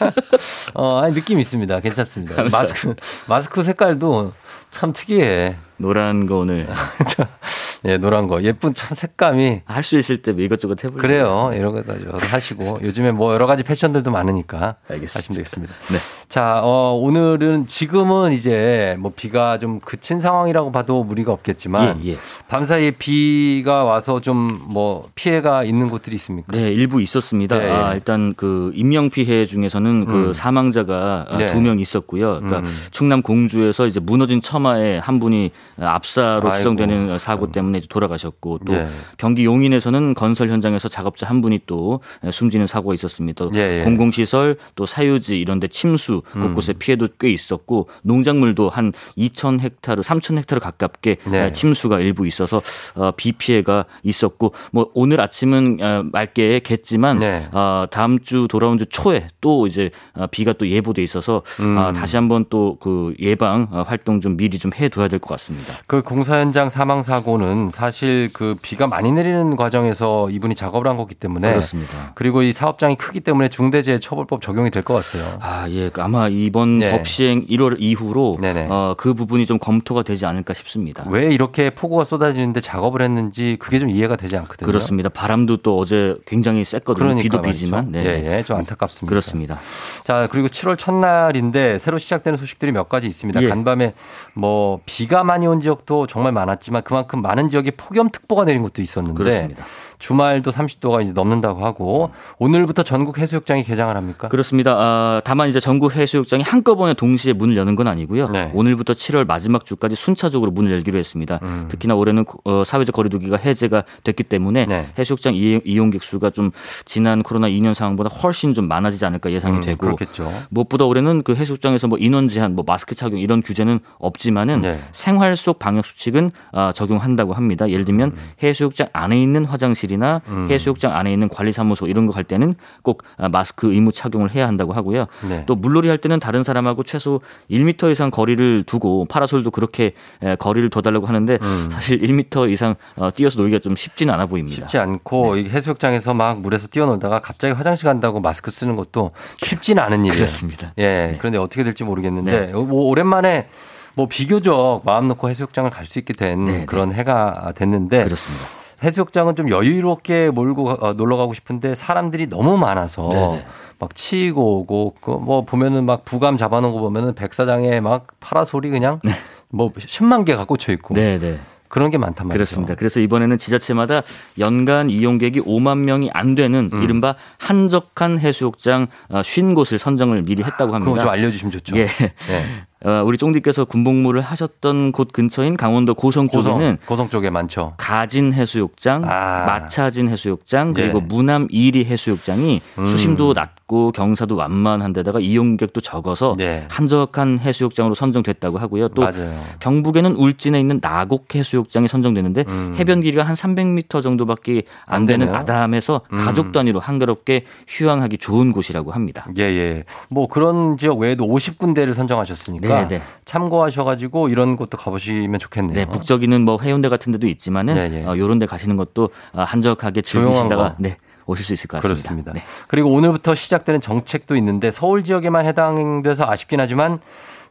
[0.72, 1.78] 어, 아니, 느낌 있습니다.
[1.80, 2.42] 괜찮습니다.
[2.50, 2.94] 마스크
[3.26, 4.32] 마스크 색깔도
[4.70, 5.56] 참 특이해.
[5.80, 6.66] 노란 거 오늘
[7.86, 8.42] 예, 노란 거.
[8.42, 9.62] 예쁜 참 색감이.
[9.64, 11.00] 할 수 있을 때뭐 이것저것 해보려고.
[11.00, 11.50] 그래요.
[11.54, 12.80] 이런 거도 하시고.
[12.82, 14.76] 요즘에 뭐 여러 가지 패션들도 많으니까.
[14.88, 15.18] 알겠습니다.
[15.18, 15.74] 하시면 되겠습니다.
[15.90, 15.98] 네.
[16.30, 22.00] 자, 어, 오늘은 지금은 이제 뭐 비가 좀 그친 상황이라고 봐도 무리가 없겠지만.
[22.04, 22.18] 예, 예.
[22.46, 26.52] 밤사이에 비가 와서 좀 뭐 피해가 있는 곳들이 있습니까?
[26.56, 27.58] 네, 일부 있었습니다.
[27.58, 27.70] 네.
[27.70, 30.32] 아, 일단 그 인명 피해 중에서는 그 음.
[30.32, 31.48] 사망자가 아, 네.
[31.48, 32.40] 두명 있었고요.
[32.40, 32.64] 그러니까 음.
[32.90, 36.50] 충남 공주에서 이제 무너진 처마에 한 분이 압사로.
[36.52, 38.88] 추정되는 사고 때문에 이제 돌아가셨고 또 예.
[39.18, 42.00] 경기 용인에서는 건설 현장에서 작업자 한 분이 또
[42.30, 43.44] 숨지는 사고가 있었습니다.
[43.46, 43.84] 또 예, 예.
[43.84, 46.40] 공공시설 또 사유지 이런 데 침수 음.
[46.40, 51.52] 곳곳에 피해도 꽤 있었고 농작물도 한 2천 헥타르, 3천 헥타르 가깝게 네.
[51.52, 52.60] 침수가 일부 있어서
[52.94, 57.48] 어, 비 피해가 있었고 뭐 오늘 아침은 어, 맑게겠지만 네.
[57.52, 61.76] 어, 다음 주 돌아온 주 초에 또 이제 어, 비가 또 예보돼 있어서 음.
[61.78, 65.74] 어, 다시 한번 또 그 예방 어, 활동 좀 미리 좀 해둬야 될 것 같습니다.
[65.86, 71.14] 그 공사 현장 사망 사고는 사실 그 비가 많이 내리는 과정에서 이분이 작업을 한 거기
[71.14, 72.12] 때문에 그렇습니다.
[72.14, 75.38] 그리고 이 사업장이 크기 때문에 중대재해처벌법 적용이 될 것 같아요.
[75.40, 75.90] 아, 예.
[76.10, 76.90] 아마 이번 네.
[76.90, 78.38] 법 시행 1월 이후로.
[78.68, 81.04] 어, 그 부분이 좀 검토가 되지 않을까 싶습니다.
[81.08, 84.66] 왜 이렇게 폭우가 쏟아지는데 작업을 했는지 그게 좀 이해가 되지 않거든요.
[84.66, 85.08] 그렇습니다.
[85.08, 86.94] 바람도 또 어제 굉장히 셌거든요.
[86.94, 87.52] 그러니까 비도 말이죠.
[87.52, 87.92] 비지만.
[87.92, 88.04] 네.
[88.04, 89.08] 예, 예, 좀 안타깝습니다.
[89.08, 89.60] 그렇습니다.
[90.02, 93.42] 자, 그리고 7월 첫날인데 새로 시작되는 소식들이 몇 가지 있습니다.
[93.42, 93.48] 예.
[93.48, 93.94] 간밤에
[94.34, 99.64] 뭐 비가 많이 온 지역도 정말 많았지만 그만큼 많은 지역에 폭염특보가 내린 곳도 있었는데 그렇습니다.
[100.04, 104.28] 주말도 30도가 이제 넘는다고 하고 오늘부터 전국 해수욕장이 개장을 합니까?
[104.28, 104.74] 그렇습니다.
[104.76, 108.28] 아, 다만 이제 전국 해수욕장이 한꺼번에 동시에 문을 여는 건 아니고요.
[108.30, 108.50] 네.
[108.54, 111.38] 오늘부터 7월 마지막 주까지 순차적으로 문을 열기로 했습니다.
[111.42, 111.66] 음.
[111.70, 114.88] 특히나 올해는 어, 사회적 거리두기가 해제가 됐기 때문에 네.
[114.98, 116.50] 해수욕장 이- 이용객 수가 좀
[116.86, 120.32] 지난 코로나 2년 상황보다 훨씬 좀 많아지지 않을까 예상이 음, 되고 그렇겠죠.
[120.48, 124.80] 무엇보다 올해는 그 해수욕장에서 뭐 인원 제한, 뭐 마스크 착용 이런 규제는 없지만은 네.
[124.92, 127.68] 생활 속 방역 수칙은 아, 적용한다고 합니다.
[127.68, 130.46] 예를 들면 해수욕장 안에 있는 화장실 이나 음.
[130.50, 134.72] 해수욕장 안에 있는 관리사무소 이런 거 갈 때는 꼭 아, 마스크 의무 착용을 해야 한다고
[134.72, 135.06] 하고요.
[135.28, 135.44] 네.
[135.46, 137.20] 또 물놀이 할 때는 다른 사람하고 최소
[137.50, 141.68] 1m 이상 거리를 두고 파라솔도 그렇게 에, 거리를 둬달라고 하는데 음.
[141.70, 144.56] 사실 1m 이상 어, 뛰어서 놀기가 좀 쉽지는 않아 보입니다.
[144.56, 150.00] 쉽지 않고 이 해수욕장에서 막 물에서 뛰어놀다가 갑자기 화장실 간다고 마스크 쓰는 것도 쉽지는 않은
[150.00, 150.14] 일이에요.
[150.14, 150.72] 그렇습니다.
[150.78, 151.16] 예.
[151.18, 153.48] 그런데 어떻게 될지 모르겠는데 뭐 오랜만에
[153.96, 158.44] 뭐 비교적 마음 놓고 해수욕장을 갈 수 있게 된 네, 그런 해가 됐는데 그렇습니다.
[158.82, 163.44] 해수욕장은 좀 여유롭게 몰고 어, 놀러 가고 싶은데 사람들이 너무 많아서 네네.
[163.78, 169.00] 막 치이고 오고 그뭐 보면은 막 부감 잡아놓은 거 보면은 백사장에 막 파라솔이 그냥
[169.48, 171.38] 뭐 10만 개가 꽂혀 있고 네, 네.
[171.68, 172.36] 그런 게 많단 말이죠.
[172.36, 172.74] 그렇습니다.
[172.74, 174.02] 그래서 이번에는 지자체마다
[174.38, 176.82] 연간 이용객이 5만 명이 안 되는 음.
[176.82, 180.90] 이른바 한적한 해수욕장 어, 50곳을 선정을 미리 했다고 합니다.
[180.90, 181.76] 그거 좀 알려주시면 좋죠.
[181.76, 181.86] 예.
[181.86, 182.66] 네.
[182.82, 187.74] 어, 우리 쫑디께서 군복무를 하셨던 곳 근처인 강원도 고성 쪽에는 고성, 쪽에 많죠.
[187.76, 189.44] 가진 해수욕장, 아.
[189.46, 191.02] 마차진 해수욕장, 그리고 예.
[191.02, 192.86] 무남 이리 해수욕장이 음.
[192.86, 196.66] 수심도 낮 고 경사도 완만한 데다가 이용객도 적어서 네.
[196.68, 198.88] 한적한 해수욕장으로 선정됐다고 하고요.
[198.88, 199.40] 또 맞아요.
[199.60, 202.74] 경북에는 울진에 있는 나곡 해수욕장이 선정됐는데 음.
[202.76, 205.38] 해변 길이가 한 300m 정도밖에 안, 안 되는 되네요.
[205.38, 206.18] 아담해서 음.
[206.18, 209.28] 가족 단위로 한가롭게 휴양하기 좋은 곳이라고 합니다.
[209.38, 209.84] 예, 예.
[210.08, 213.02] 뭐 그런 지역 외에도 50군데를 선정하셨으니까 네, 네.
[213.24, 215.76] 참고하셔가지고 이런 곳도 가보시면 좋겠네요.
[215.76, 218.04] 네, 북적이는 뭐 해운대 같은 데도 있지만은 네, 네.
[218.04, 220.74] 어, 요런 데 가시는 것도 어, 한적하게 즐기시다가 거.
[220.78, 220.96] 네,
[221.26, 222.00] 오실 수 있을 것 같습니다.
[222.00, 222.32] 그렇습니다.
[222.32, 222.42] 네.
[222.68, 227.00] 그리고 오늘부터 시작되는 정책도 있는데 서울 지역에만 해당돼서 아쉽긴 하지만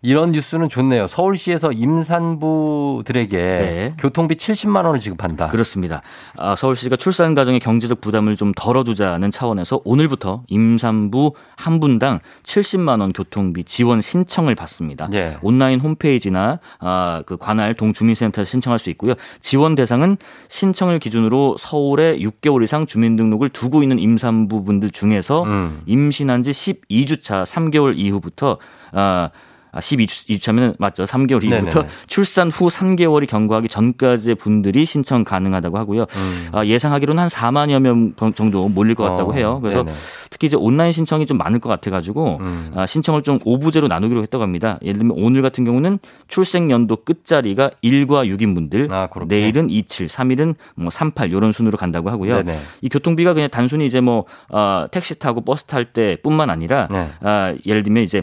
[0.02, 1.08] 이런 뉴스는 좋네요.
[1.08, 3.94] 서울시에서 임산부들에게 네.
[3.98, 5.48] 교통비 70만 원을 지급한다.
[5.48, 6.02] 그렇습니다.
[6.38, 13.12] 아, 서울시가 출산 가정의 경제적 부담을 좀 덜어주자는 차원에서 오늘부터 임산부 한 분당 70만 원
[13.12, 15.10] 교통비 지원 신청을 받습니다.
[15.14, 15.38] 예.
[15.42, 19.16] 온라인 홈페이지나 아, 그 관할 동주민센터에서 신청할 수 있고요.
[19.42, 25.82] 지원 대상은 신청을 기준으로 서울에 6개월 이상 주민등록을 두고 있는 임산부분들 중에서 음.
[25.86, 28.58] 임신한 지 12주차 3개월 이후부터
[28.92, 29.30] 아,
[29.72, 31.04] 아, 12주차면 맞죠.
[31.04, 31.88] 3개월 이후부터 네네네.
[32.08, 36.06] 출산 후 3개월이 경과하기 전까지의 분들이 신청 가능하다고 하고요.
[36.52, 39.34] 아, 예상하기로는 한 4만여 명 정도 몰릴 것 같다고 음.
[39.34, 39.60] 어, 해요.
[39.62, 39.96] 그래서 네네.
[40.30, 42.72] 특히 이제 온라인 신청이 좀 많을 것 같아 가지고 음.
[42.76, 44.80] 아, 신청을 좀 오부제로 나누기로 했다고 합니다.
[44.82, 49.08] 예를 들면 오늘 같은 경우는 출생 연도 끝자리가 1과 6인 분들, 아.
[49.28, 52.44] 내일은 27, 3일은 뭐 38 이런 순으로 간다고 하고요.
[52.44, 52.60] 네네.
[52.82, 57.10] 이 교통비가 그냥 단순히 이제 뭐 어, 택시 타고 버스 탈 때뿐만 아니라 네.
[57.22, 58.22] 아, 예를 들면 이제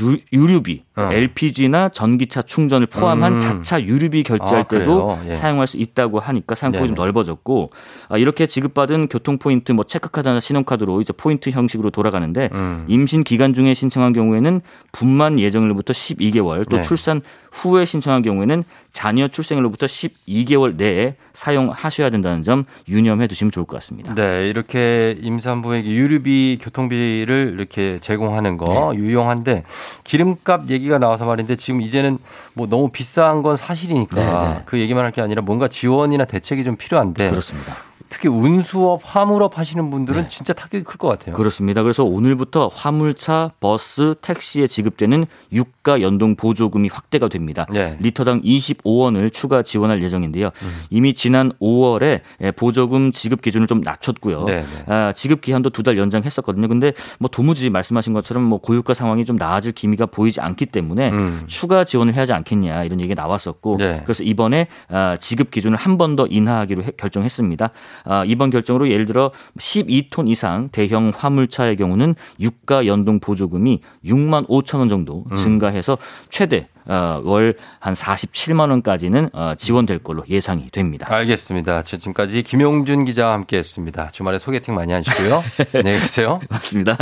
[0.00, 1.08] 유, 유류비, 어.
[1.12, 3.38] LPG나 전기차 충전을 포함한 음.
[3.38, 5.18] 자차 유류비 결제할 아, 때도?
[5.28, 5.32] 예.
[5.32, 6.94] 사용할 수 있다고 하니까 사용폭이 좀.
[6.94, 7.70] 넓어졌고
[8.08, 12.84] 아, 이렇게 지급받은 교통 포인트 뭐 체크카드나 신용카드로 이제 포인트 형식으로 돌아가는데 음.
[12.88, 14.60] 임신 기간 중에 신청한 경우에는
[14.92, 16.82] 분만 예정일로부터 12개월 또 네.
[16.82, 17.20] 출산
[17.54, 24.14] 후에 신청한 경우에는 자녀 출생일로부터 12개월 내에 사용하셔야 된다는 점 유념해 두시면 좋을 것 같습니다.
[24.14, 28.98] 네, 이렇게 임산부에게 유류비, 교통비를 이렇게 제공하는 거 네.
[28.98, 29.62] 유용한데
[30.02, 32.18] 기름값 얘기가 나와서 말인데 지금 이제는
[32.54, 34.62] 뭐 너무 비싼 건 사실이니까 네, 네.
[34.66, 37.76] 그 얘기만 할 게 아니라 뭔가 지원이나 대책이 좀 필요한데 그렇습니다.
[38.14, 41.34] 특히 운수업, 화물업 하시는 분들은 진짜 타격이 클 것 같아요.
[41.34, 41.82] 그렇습니다.
[41.82, 47.66] 그래서 오늘부터 화물차, 버스, 택시에 지급되는 유가 연동 보조금이 확대가 됩니다.
[47.72, 47.96] 네.
[48.00, 50.50] 리터당 25원을 추가 지원할 예정인데요.
[50.90, 52.20] 이미 지난 5월에
[52.56, 54.44] 보조금 지급 기준을 좀 낮췄고요.
[54.44, 54.92] 네, 네.
[54.92, 56.66] 아, 지급 기한도 두 달 연장했었거든요.
[56.68, 61.42] 근데 뭐 도무지 말씀하신 것처럼 뭐 고유가 상황이 좀 나아질 기미가 보이지 않기 때문에 음.
[61.46, 64.00] 추가 지원을 해야 하지 않겠냐 이런 얘기가 나왔었고 네.
[64.04, 67.70] 그래서 이번에 아, 지급 기준을 한 번 더 인하하기로 해- 결정했습니다.
[68.04, 74.78] 아, 이번 결정으로 예를 들어 12톤 이상 대형 화물차의 경우는 유가 연동 보조금이 6만 5천
[74.78, 75.34] 원 정도 음.
[75.34, 75.98] 증가해서
[76.30, 81.06] 최대 어, 월 한 47만 원까지는 어, 지원될 걸로 예상이 됩니다.
[81.10, 81.82] 알겠습니다.
[81.82, 84.08] 저 지금까지 김용준 기자와 함께 했습니다.
[84.08, 85.42] 주말에 소개팅 많이 하시고요.
[85.74, 86.40] 안녕히 계세요.
[86.50, 86.96] 맞습니다.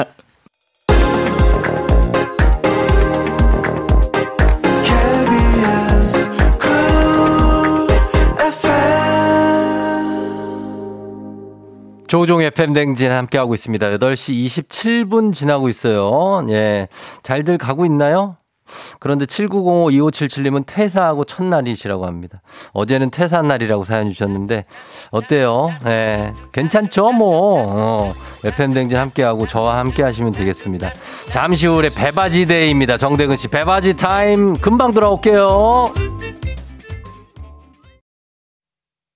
[12.13, 13.93] 조우종 FM 대행진 함께하고 있습니다.
[13.93, 16.45] 8시 27분 지나고 있어요.
[16.51, 16.89] 예.
[17.23, 18.37] 잘들 가고 있나요?
[19.01, 22.43] 그런데 7905-2577님은 퇴사하고 첫날이시라고 합니다.
[22.75, 24.67] 어제는 퇴사 날이라고 사연 주셨는데,
[25.11, 25.71] 어때요?
[25.87, 26.35] 예.
[26.53, 27.13] 괜찮죠?
[27.13, 27.65] 뭐.
[27.71, 28.13] 어.
[28.45, 30.93] FM 대행진 함께하고 저와 함께 하시면 되겠습니다.
[31.31, 32.99] 잠시 후에 배바지 day입니다.
[32.99, 35.87] 정대근 씨, 배바지 타임 금방 돌아올게요.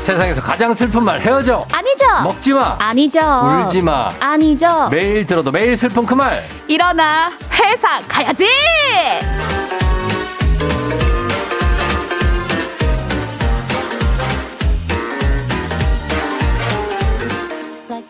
[0.00, 1.66] 세상에서 가장 슬픈 말 헤어져.
[1.72, 2.06] 아니죠.
[2.24, 2.76] 먹지 마.
[2.78, 3.20] 아니죠.
[3.20, 4.10] 울지 마.
[4.18, 4.88] 아니죠.
[4.90, 6.42] 매일 들어도 매일 슬픈 그 말.
[6.66, 8.46] 일어나 회사 가야지.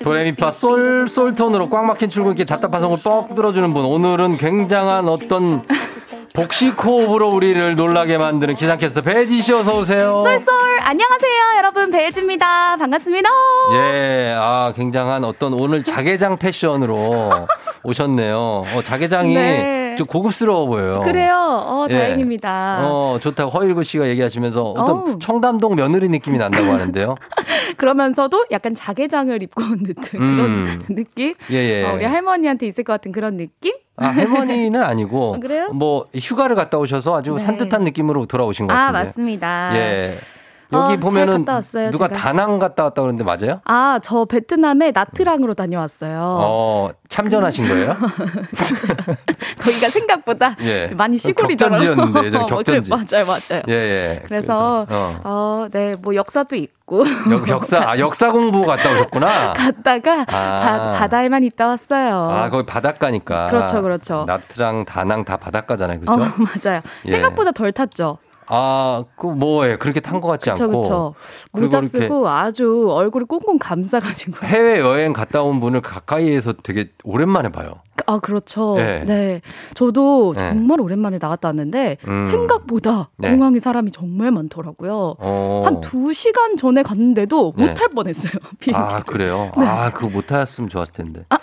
[0.02, 5.62] 도레미파 솔 솔톤으로 꽉 막힌 출근길 답답한 속을 뻑 들어주는 분 오늘은 굉장한 어떤
[6.32, 10.12] 복식 호흡으로 우리를 놀라게 만드는 기상캐스터 배지 씨 어서 오세요.
[10.12, 10.46] 쏠쏠
[10.80, 13.28] 안녕하세요 여러분 배혜지입니다 반갑습니다.
[13.74, 17.46] 예, 아 굉장한 어떤 오늘 자개장 패션으로
[17.82, 18.38] 오셨네요.
[18.38, 19.79] 어, 자개장이 네.
[20.00, 21.00] 좀 고급스러워 보여요.
[21.02, 21.34] 그래요.
[21.36, 21.94] 어 예.
[21.94, 22.80] 다행입니다.
[22.86, 25.18] 어 좋다고 허일구 씨가 얘기하시면서 어떤 어우.
[25.18, 27.16] 청담동 며느리 느낌이 난다고 하는데요.
[27.76, 30.36] 그러면서도 약간 자개장을 입고 온 듯한 음.
[30.88, 31.34] 그런 느낌.
[31.50, 31.84] 예, 예.
[31.84, 33.74] 어, 우리 할머니한테 있을 것 같은 그런 느낌?
[33.96, 35.68] 아, 할머니는 아니고 아, 그래요?
[35.74, 37.44] 뭐 휴가를 갔다 오셔서 아주 네.
[37.44, 38.98] 산뜻한 느낌으로 돌아오신 것아 같은데.
[38.98, 39.70] 맞습니다.
[39.74, 40.18] 예.
[40.72, 42.20] 여기 어, 잘 보면은 왔어요, 누가 제가.
[42.20, 43.60] 다낭 갔다 왔다 그러는데 맞아요?
[43.64, 46.18] 아, 저 베트남에 나트랑으로 다녀왔어요.
[46.22, 47.96] 어, 참전하신 거예요?
[49.62, 50.88] 거기가 생각보다 예.
[50.88, 51.96] 많이 시골이더라고요.
[51.96, 52.90] 격전지였는데, 어, 격전지.
[52.90, 53.62] 맞아요, 맞아요.
[53.68, 54.22] 예, 예.
[54.26, 55.14] 그래서, 어.
[55.24, 57.04] 어, 네, 뭐 역사도 있고.
[57.30, 59.52] 역, 역사, 아, 역사 공부 갔다 오셨구나.
[59.54, 60.60] 갔다가 아.
[60.60, 62.30] 바, 바다에만 있다 왔어요.
[62.30, 63.46] 아, 거기 바닷가니까.
[63.48, 64.24] 그렇죠, 그렇죠.
[64.26, 66.00] 나트랑 다낭 다 바닷가잖아요.
[66.00, 66.12] 그죠?
[66.12, 66.80] 어, 맞아요.
[67.06, 67.10] 예.
[67.10, 68.18] 생각보다 덜 탔죠.
[68.52, 70.80] 아, 그 뭐에 그렇게 탄 것 같지 그쵸, 않고.
[70.82, 71.14] 그쵸.
[71.52, 74.44] 그리고 모자 쓰고 아주 얼굴을 꽁꽁 감싸가지고.
[74.46, 77.66] 해외 여행 갔다 온 분을 가까이에서 되게 오랜만에 봐요.
[78.06, 78.74] 아, 그렇죠.
[78.76, 79.04] 네.
[79.04, 79.40] 네.
[79.74, 80.48] 저도 네.
[80.50, 82.24] 정말 오랜만에 나갔다 왔는데 음.
[82.24, 83.30] 생각보다 네.
[83.30, 85.14] 공항에 사람이 정말 많더라고요.
[85.18, 85.62] 어.
[85.64, 87.68] 한두 시간 전에 갔는데도 네.
[87.68, 88.32] 못탈 뻔했어요.
[88.58, 88.74] 비행기.
[88.84, 89.52] 아, 그래요?
[89.56, 89.64] 네.
[89.64, 91.24] 아, 그거 못 타였으면 좋았을 텐데.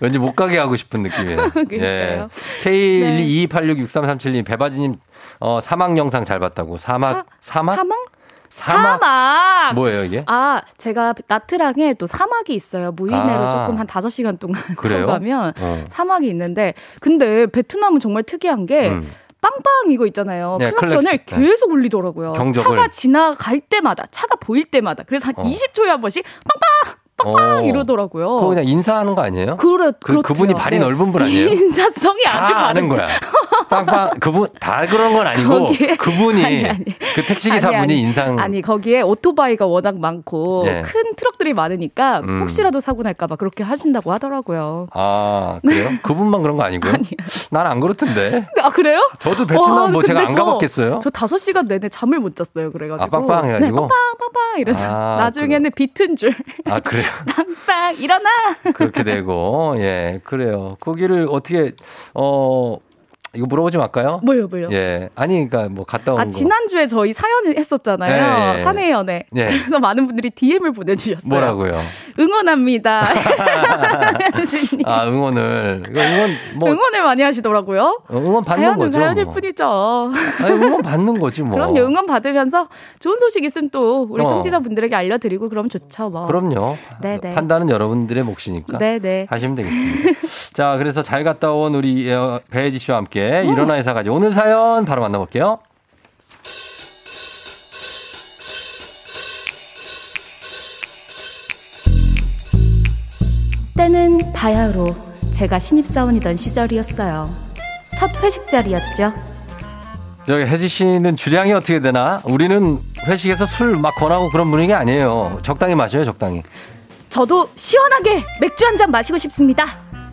[0.00, 1.50] 왠지 못 가게 하고 싶은 느낌이에요.
[1.72, 1.78] 예.
[1.78, 2.30] 그러니까요.
[2.62, 4.94] K122866337님, 배바지님,
[5.40, 6.76] 어, 사막 영상 잘 봤다고.
[6.78, 7.76] 사막, 사 막?
[7.76, 7.98] 사막?
[8.48, 9.00] 사막?
[9.00, 9.74] 사막!
[9.74, 10.24] 뭐예요, 이게?
[10.26, 12.92] 아, 제가 나트랑에 또 사막이 있어요.
[12.92, 13.66] 무인회로 아.
[13.66, 14.62] 조금 한 5시간 동안?
[14.76, 15.84] 가면 어.
[15.88, 19.10] 사막이 있는데 근데 베트남은 정말 특이한 게 음.
[19.40, 20.56] 빵빵 이거 있잖아요.
[20.58, 21.40] 네, 클락션을 클락션.
[21.40, 21.46] 네.
[21.48, 22.32] 계속 울리더라고요.
[22.32, 22.76] 경적을.
[22.76, 25.42] 차가 지나갈 때마다 차가 보일 때마다 그래서 한 어.
[25.44, 27.62] 20초에 한 번씩 빵빵 빵빵 어.
[27.64, 28.28] 이러더라고요.
[28.36, 29.56] 그거 그냥 인사하는 거 아니에요?
[29.56, 30.22] 그래, 그.
[30.22, 30.84] 그분이 발이 네.
[30.84, 31.48] 넓은 분 아니에요?
[31.50, 33.08] 인사성이 아주 다 아는 많은 거야.
[33.68, 36.84] 빵빵 그분 다 그런 건 아니고 거기에- 그분이 아니, 아니.
[37.14, 38.00] 그 택시 기사분이 아니, 아니.
[38.00, 40.82] 인상 아니 거기에 오토바이가 워낙 많고 네.
[40.82, 42.40] 큰 트럭들이 많으니까 음.
[42.42, 44.86] 혹시라도 사고 날까봐 그렇게 하신다고 하더라고요.
[44.94, 45.88] 아 그래요?
[46.02, 46.92] 그분만 그런 거 아니고요?
[47.50, 48.46] 난 안 그렇던데.
[48.62, 49.00] 아 그래요?
[49.18, 51.00] 저도 베트남 와, 뭐 제가 안 저- 가봤겠어요?
[51.02, 52.70] 저 다섯 시간 내내 잠을 못 잤어요.
[52.72, 53.02] 그래가지고.
[53.04, 53.66] 아, 빵빵 해가지고?
[53.66, 53.88] 네, 빵빵
[54.18, 57.24] 빵빵 이래서 아, 나중에는 비튼 줄 아 그래 요?
[57.34, 58.28] 빵빵 일어나.
[58.74, 60.76] 그렇게 되고 예 그래요.
[60.80, 61.72] 거기를 어떻게
[62.14, 62.76] 어
[63.38, 64.20] 이거 물어보지 말까요?
[64.24, 64.68] 뭐요 뭐요?
[64.72, 66.30] 예 아니 그러니까 뭐 갔다 온 아 거.
[66.30, 68.54] 지난주에 저희 사연 했었잖아요.
[68.56, 68.62] 네.
[68.64, 69.24] 사내 연애.
[69.30, 69.46] 네.
[69.46, 71.28] 그래서 많은 분들이 DM을 보내주셨어요.
[71.28, 71.80] 뭐라고요?
[72.18, 73.04] 응원합니다.
[74.84, 78.00] 아 응원을 응원 뭐 응원을 많이 하시더라고요.
[78.10, 78.92] 응원 받는 사연은 거죠.
[78.98, 79.34] 사연일 뭐.
[79.34, 80.12] 뿐이죠.
[80.42, 81.52] 아니, 응원 받는 거지 뭐.
[81.56, 81.78] 그럼요.
[81.80, 82.68] 응원 받으면서
[82.98, 84.26] 좋은 소식 있으면 또 우리 어.
[84.26, 86.10] 청취자분들에게 알려드리고 그럼 좋죠.
[86.10, 86.26] 뭐.
[86.26, 86.76] 그럼요.
[87.02, 87.34] 네네.
[87.34, 88.78] 판단은 여러분들의 몫이니까.
[88.78, 89.26] 네네.
[89.30, 90.20] 하시면 되겠습니다.
[90.52, 95.02] 자, 그래서 잘 갔다 온 우리 어, 배혜지 씨와 함께 일어나 회사까지 오늘 사연 바로
[95.02, 95.58] 만나볼게요.
[103.76, 104.94] 때는 바야흐로
[105.32, 107.30] 제가 신입사원이던 시절이었어요.
[107.98, 109.12] 첫 회식 자리였죠.
[110.26, 112.20] 저기 혜지 씨는 주량이 어떻게 되나?
[112.24, 115.38] 우리는 회식에서 술 막 권하고 그런 분위기 아니에요.
[115.42, 116.42] 적당히 마셔요, 적당히.
[117.08, 119.64] 저도 시원하게 맥주 한 잔 마시고 싶습니다.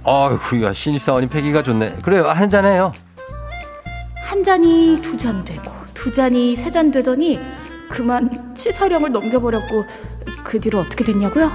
[0.06, 1.98] 아이고, 야, 신입사원이 패기가 좋네.
[2.04, 2.92] 그래요, 한 잔 해요.
[4.24, 7.40] 한 잔이 두 잔 되고 두 잔이 세 잔 되더니
[7.90, 9.86] 그만 치사령을 넘겨버렸고
[10.44, 11.52] 그 뒤로 어떻게 됐냐고요?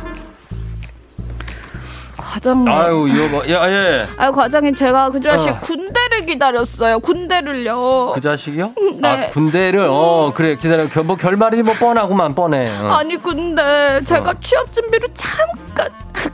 [2.16, 2.68] 과장님.
[2.68, 4.07] 아유, 이거 뭐, 야, 예.
[4.16, 5.61] 아유 과장님 제가 그 자식 어.
[5.61, 7.01] 군대를 기다렸어요.
[7.01, 8.12] 군대를요.
[8.14, 8.72] 그 자식이요?
[9.01, 9.09] 네.
[9.09, 10.88] 아, 군대를, 어, 그래, 기다려.
[10.88, 12.70] 결- 뭐, 결말이 뭐 뻔하고만 뻔해.
[12.78, 12.92] 어.
[12.94, 16.32] 아니 근데 제가 취업 준비로 잠깐 잠깐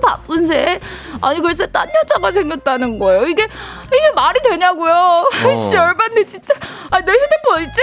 [0.00, 0.80] 바쁜 새
[1.20, 3.26] 아니 글쎄 딴 여자가 생겼다는 거예요.
[3.26, 3.44] 이게
[3.86, 5.28] 이게 말이 되냐고요.
[5.32, 6.54] 씨 열받네 진짜.
[6.90, 7.82] 아 내 휴대폰 있지?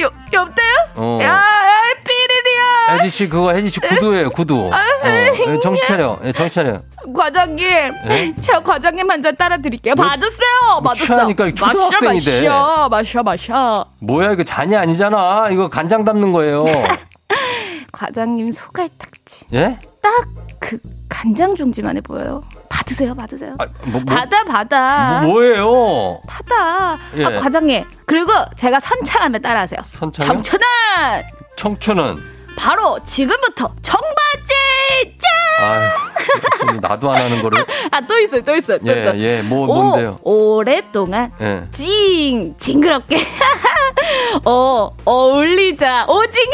[0.00, 0.74] 여, 여보세요?
[0.94, 1.18] 어.
[1.22, 1.42] 야, 야
[2.04, 2.98] 삐리리야.
[3.00, 4.70] 혜지 씨, 그거 혜지 씨 구두예요, 구두.
[4.72, 4.72] 어,
[5.04, 6.20] 예, 정신 차려.
[6.22, 6.80] 예, 정신 차려.
[7.12, 7.66] 과장님,
[8.10, 8.32] 예?
[8.40, 9.94] 제가 과장님 한 잔 따라 드릴게요.
[9.96, 11.06] 뭐, 받으세요, 뭐 받으세요.
[11.06, 12.48] 취하니까 초등학생이 마셔, 돼.
[12.48, 13.86] 마셔, 마셔, 마셔.
[14.00, 15.48] 뭐야, 이거 잔이 아니잖아.
[15.50, 16.64] 이거 간장 담는 거예요.
[17.92, 19.46] 과장님 소갈딱지.
[19.54, 19.78] 예?
[20.00, 20.26] 딱
[20.62, 22.44] 그 간장 종지만해 보여요.
[22.68, 23.56] 받으세요, 받으세요.
[23.58, 25.20] 뭐, 뭐, 받아, 받아.
[25.22, 26.20] 뭐, 뭐예요?
[26.26, 26.98] 받아.
[27.16, 27.24] 예.
[27.24, 27.84] 아, 과장님.
[28.06, 29.80] 그리고 제가 선창하면 따라하세요.
[29.84, 30.32] 선창요?
[30.32, 30.62] 청춘은
[31.56, 32.16] 청춘은?
[32.56, 35.64] 바로 지금부터 청바지 짠!
[36.70, 37.64] 아유, 나도 안 하는 거를.
[37.90, 38.78] 아, 또 있어요, 또 있어요.
[38.78, 39.18] 또, 예, 또.
[39.18, 40.18] 예, 뭐, 오, 뭔데요?
[40.22, 41.64] 오랫동안 예.
[41.72, 43.16] 징 징그럽게
[44.44, 46.52] 어 어울리자 오징어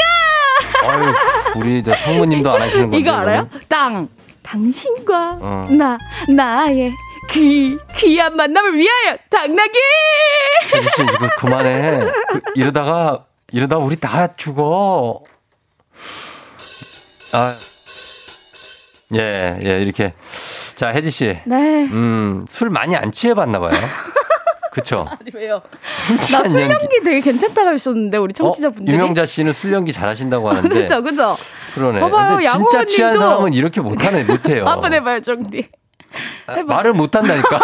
[0.83, 1.15] 아유,
[1.57, 2.99] 우리 저 상무님도 안 하시는 건데.
[2.99, 3.43] 이거 알아요?
[3.49, 3.67] 이거는?
[3.69, 4.09] 땅
[4.43, 5.67] 당신과 어.
[5.71, 5.99] 나
[6.29, 6.93] 나의
[7.31, 9.79] 귀 귀한 만남을 위하여 당나귀
[10.73, 11.99] 혜지 씨, 이거 그만해.
[12.31, 15.23] 그, 이러다가, 이러다가 우리 다 죽어.
[17.35, 17.55] 아.
[19.15, 20.15] 예, 예, 이렇게.
[20.77, 21.39] 자, 혜지 씨.
[21.45, 23.73] 네 음, 술 많이 안 취해봤나 봐요.
[24.73, 25.07] 그쵸?
[25.11, 25.63] 아니 왜요
[25.93, 26.45] 술 나.
[26.45, 29.01] 술연기 되게 괜찮다고 하셨는데 우리 청취자분들이 어?
[29.01, 30.69] 유명자 씨는 술 연기 잘하신다고 하는데.
[30.83, 31.37] 그죠 그죠
[31.75, 32.01] 그러네.
[32.01, 33.19] 봐봐요, 근데 진짜 취한.
[33.19, 34.67] 사람은 이렇게 못하네, 못해요.
[34.69, 35.69] 한번 해봐요 정디
[36.47, 37.61] 아, 말을 못한다니까.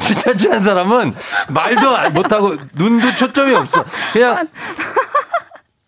[0.00, 1.14] 진짜 취한 사람은
[1.48, 3.84] 말도 안- 못하고 눈도 초점이 없어.
[4.12, 4.48] 그냥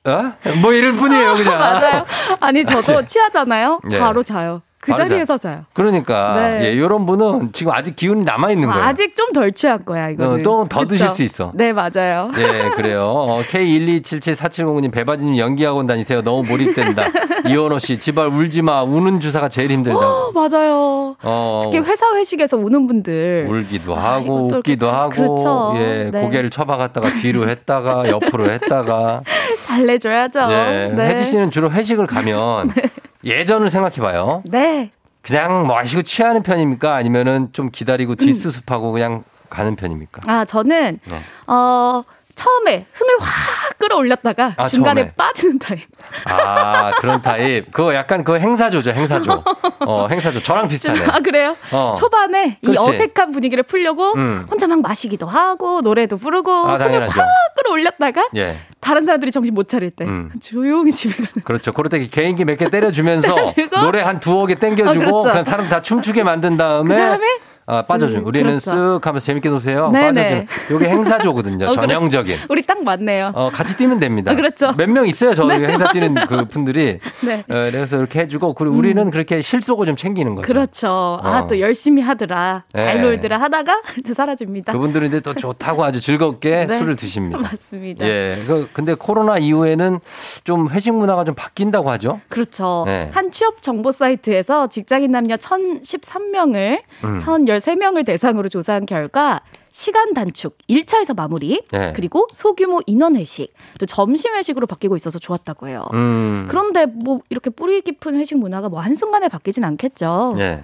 [0.04, 0.32] 어?
[0.60, 1.58] 뭐 이럴 뿐이에요, 그냥.
[1.58, 2.06] 맞아요
[2.40, 3.98] 아니 저도 취하잖아요 예.
[3.98, 6.64] 바로 자요 그 자리에서 자요 그러니까 네.
[6.66, 8.82] 예, 이런 분은 지금 아직 기운이 남아 있는 거예요.
[8.82, 10.86] 아직 좀 덜 취한 거야 이거는 어, 또더?
[10.86, 11.52] 드실 수 있어.
[11.54, 13.02] 네 맞아요 예, 그래요.
[13.04, 16.22] 어, K1277470님, 배바지님 연기학원 다니세요.
[16.22, 17.04] 너무 몰입된다.
[17.48, 18.82] 이원호 씨, 제발 울지 마.
[18.82, 19.98] 우는 주사가 제일 힘들다.
[19.98, 21.16] 어, 맞아요.
[21.22, 23.46] 어, 특히 회사 회식에서 우는 분들.
[23.48, 25.72] 울기도 하고, 이것도 웃기도 이렇게- 하고, 그렇죠.
[25.76, 26.20] 예, 네.
[26.20, 29.22] 고개를 쳐박았다가 뒤로 했다가, 옆으로 했다가.
[29.68, 30.40] 달래줘야죠.
[30.50, 31.08] 예, 네.
[31.10, 32.70] 혜지 씨는 주로 회식을 가면
[33.24, 34.42] 예전을 생각해 봐요.
[34.46, 34.90] 네.
[35.22, 36.94] 그냥 마시고 취하는 편입니까?
[36.94, 40.22] 아니면은 좀 기다리고 뒷수습하고 그냥 가는 편입니까?
[40.26, 41.20] 아, 저는, 네.
[41.46, 42.02] 어,
[42.40, 45.12] 처음에 흥을 확 끌어올렸다가 아, 중간에 처음에.
[45.16, 45.80] 빠지는 타입.
[46.26, 47.70] 아, 그런 타입.
[47.70, 49.42] 그거 약간 그거 행사조죠, 행사조.
[49.80, 50.42] 어, 행사조.
[50.42, 51.04] 저랑 비슷하네.
[51.06, 51.56] 아, 그래요?
[51.70, 51.94] 어.
[51.98, 52.88] 초반에 이 그렇지.
[52.90, 54.46] 어색한 분위기를 풀려고 음.
[54.50, 57.08] 혼자 막 마시기도 하고 노래도 부르고 아, 흥을.
[57.08, 57.26] 확
[57.56, 58.58] 끌어올렸다가 예.
[58.80, 60.30] 다른 사람들이 정신 못 차릴 때 음.
[60.42, 61.72] 조용히 집에 가는 그렇죠.
[61.72, 63.36] 그럴 때 개인기 몇 개 때려주면서.
[63.82, 65.30] 노래 한 두어 개 땡겨주고 어, 그렇죠.
[65.30, 67.26] 그냥 사람 다 춤추게 만든 다음에 그다음에
[67.70, 68.22] 아, 빠져준.
[68.22, 68.70] 쓱, 우리는 그렇죠.
[68.98, 69.90] 쓱 하면서 재밌게 노세요.
[69.92, 70.46] 네네.
[70.46, 70.46] 빠져주는.
[70.72, 71.66] 요게 행사조거든요.
[71.68, 71.72] 어.
[71.72, 72.36] 전형적인.
[72.48, 73.32] 우리 딱 맞네요.
[73.34, 74.32] 어, 같이 뛰면 됩니다.
[74.32, 74.72] 아, 그렇죠.
[74.76, 75.34] 몇 명 있어요.
[75.34, 76.98] 저 네, 행사 뛰는 그 분들이.
[77.24, 77.40] 네.
[77.48, 80.46] 어, 그래서 이렇게 해주고, 그리고 우리는 그렇게 실속을 좀 챙기는 거죠.
[80.46, 81.20] 그렇죠.
[81.22, 81.46] 아, 어.
[81.46, 82.64] 또 열심히 하더라.
[82.74, 83.02] 잘 네.
[83.02, 84.72] 놀더라 하다가 이제 사라집니다.
[84.72, 86.78] 그분들은 이제 또 좋다고 아주 즐겁게 네.
[86.78, 87.38] 술을 드십니다.
[87.38, 88.06] 맞습니다.
[88.06, 88.42] 예.
[88.46, 90.00] 그, 근데 코로나 이후에는
[90.44, 92.20] 좀 회식 문화가 좀 바뀐다고 하죠.
[92.28, 92.84] 그렇죠.
[92.86, 93.10] 네.
[93.12, 97.18] 한 취업 정보 사이트에서 직장인 남녀 1,013명을, 음.
[97.60, 99.40] 1,013명을 대상으로 조사한 결과
[99.70, 101.92] 시간 단축, 1차에서 마무리, 네.
[101.94, 105.86] 그리고 소규모 인원 회식, 또 점심 회식으로 바뀌고 있어서 좋았다고 해요.
[105.94, 106.46] 음.
[106.48, 110.34] 그런데 뭐 이렇게 뿌리 깊은 회식 문화가 뭐 한순간에 바뀌진 않겠죠.
[110.38, 110.62] 예.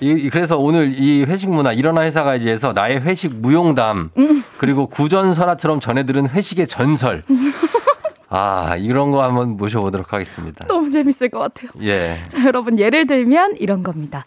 [0.00, 4.44] 이, 이- 그래서 오늘 이 회식 문화 일어나 회사 가이지에서 나의 회식 무용담 음.
[4.58, 7.22] 그리고 구전설화처럼 전해들은 회식의 전설.
[8.30, 10.66] 아 이런 거 한번 모셔보도록 하겠습니다.
[10.66, 11.70] 너무 재밌을 것 같아요.
[11.82, 12.22] 예.
[12.28, 14.24] 자, 여러분 예를 들면 이런 겁니다.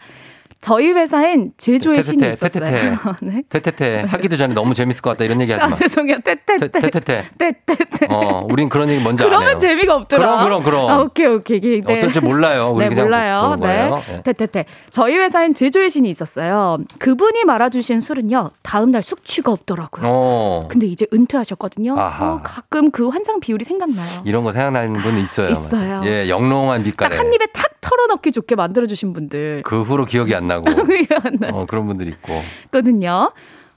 [0.62, 2.48] 저희 회사엔 제조의 신이 있었어요.
[2.50, 2.96] 테테테.
[3.20, 3.42] 네.
[3.48, 5.74] 테테테 하기도 전에 너무 재밌을 것 같다 이런 얘기 하지 아, 마.
[5.74, 6.18] 죄송해요.
[6.24, 6.68] 테테테.
[6.68, 7.30] 테테테.
[7.36, 8.06] 테테테.
[8.10, 9.38] 어, 우린 그런 얘기 뭔지 안 해요.
[9.40, 10.24] 그러면 재미가 없더라.
[10.24, 10.88] 그럼 그럼 그럼.
[10.90, 11.60] 아, 오케이 오케이.
[11.60, 11.96] 네.
[11.96, 12.72] 어떨지 몰라요.
[12.76, 13.56] 우리 네, 몰라요.
[13.60, 13.90] 네.
[14.12, 14.22] 예.
[14.22, 14.66] 테테테.
[14.88, 16.78] 저희 회사엔 제조의 신이 있었어요.
[17.00, 18.52] 그분이 말아주신 술은요.
[18.62, 20.04] 다음 날 숙취가 없더라고요.
[20.08, 20.68] 어.
[20.68, 21.98] 근데 이제 은퇴하셨거든요.
[21.98, 22.34] 아하.
[22.34, 24.22] 어, 가끔 그 환상 비율이 생각나요.
[24.24, 25.50] 이런 거 생각나는 분 있어요.
[25.50, 25.98] 있어요.
[25.98, 26.06] 맞아.
[26.08, 27.16] 예, 영롱한 빛깔에.
[27.16, 29.62] 딱한 입에 탁 털어넣기 좋게 만들어주신 분들.
[29.64, 30.70] 그 후로 기억이 안 나 고.
[30.70, 31.56] 미안하죠.
[31.56, 32.40] 어, 그런 분들이 있고.
[32.70, 33.32] 또는요.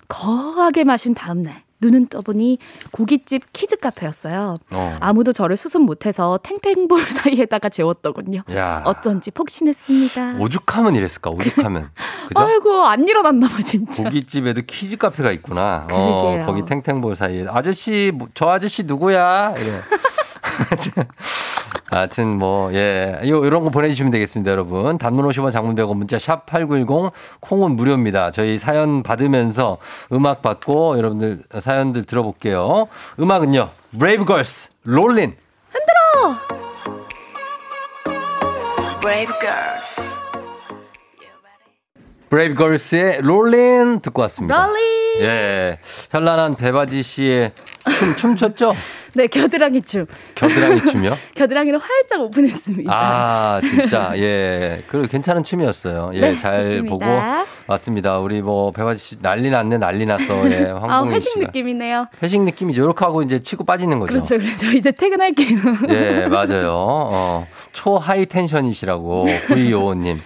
[0.07, 2.57] 거하게 마신 다음 날 눈을 떠보니
[2.91, 4.59] 고깃집 키즈 카페였어요.
[4.71, 4.97] 어.
[4.99, 8.43] 아무도 저를 수습 못해서 탱탱볼 사이에다가 재웠더군요.
[8.55, 8.81] 야.
[8.85, 10.37] 어쩐지 폭신했습니다.
[10.39, 11.29] 오죽하면 이랬을까?
[11.31, 11.89] 오죽하면.
[12.29, 12.41] 그죠?
[12.43, 14.03] 아이고 안 일어났나 봐 진짜.
[14.03, 15.87] 고깃집에도 키즈 카페가 있구나.
[15.91, 16.43] 어.
[16.45, 19.53] 거기 탱탱볼 사이에 아저씨 뭐, 저 아저씨 누구야?
[19.57, 19.81] 이래.
[21.89, 23.19] 하여튼 뭐 예.
[23.27, 24.97] 요 이런 거 보내 주시면 되겠습니다, 여러분.
[24.97, 28.31] 단문 50원 장문 100원 문자 샵 8910 콩은 무료입니다.
[28.31, 29.77] 저희 사연 받으면서
[30.11, 32.87] 음악 받고 여러분들 사연들 들어볼게요.
[33.19, 33.69] 음악은요.
[33.99, 35.35] 브레이브걸스 롤린
[35.69, 36.35] 흔들어.
[39.01, 40.01] Brave girls.
[40.01, 40.24] 브
[42.35, 44.65] 레이브 걸스의 롤린 듣고 왔습니다.
[44.67, 44.83] 롤린.
[45.21, 45.79] 예.
[46.11, 47.51] 현란한 배바지 씨의
[47.97, 48.73] 춤 춤췄죠?
[49.15, 50.05] 네 겨드랑이 춤.
[50.35, 51.17] 겨드랑이 춤이요?
[51.35, 52.91] 겨드랑이를 활짝 오픈했습니다.
[52.93, 54.11] 아, 진짜.
[54.17, 54.83] 예.
[54.87, 56.11] 그 괜찮은 춤이었어요.
[56.15, 56.89] 예, 네, 잘 좋습니다.
[56.91, 57.05] 보고
[57.67, 58.19] 왔습니다.
[58.19, 60.51] 우리 뭐 배바지 씨 난리 났네, 난리 났어.
[60.51, 60.65] 예.
[60.75, 61.45] 아 황봉민 회식 씨가.
[61.45, 62.07] 느낌이네요.
[62.21, 62.83] 회식 느낌이죠.
[62.83, 64.13] 이렇게 하고 이제 치고 빠지는 거죠.
[64.13, 64.65] 그렇죠, 그렇죠.
[64.71, 65.59] 이제 퇴근할게요.
[65.89, 66.71] 예, 맞아요.
[66.73, 70.17] 어, 초하이 텐션이시라고, 9255님.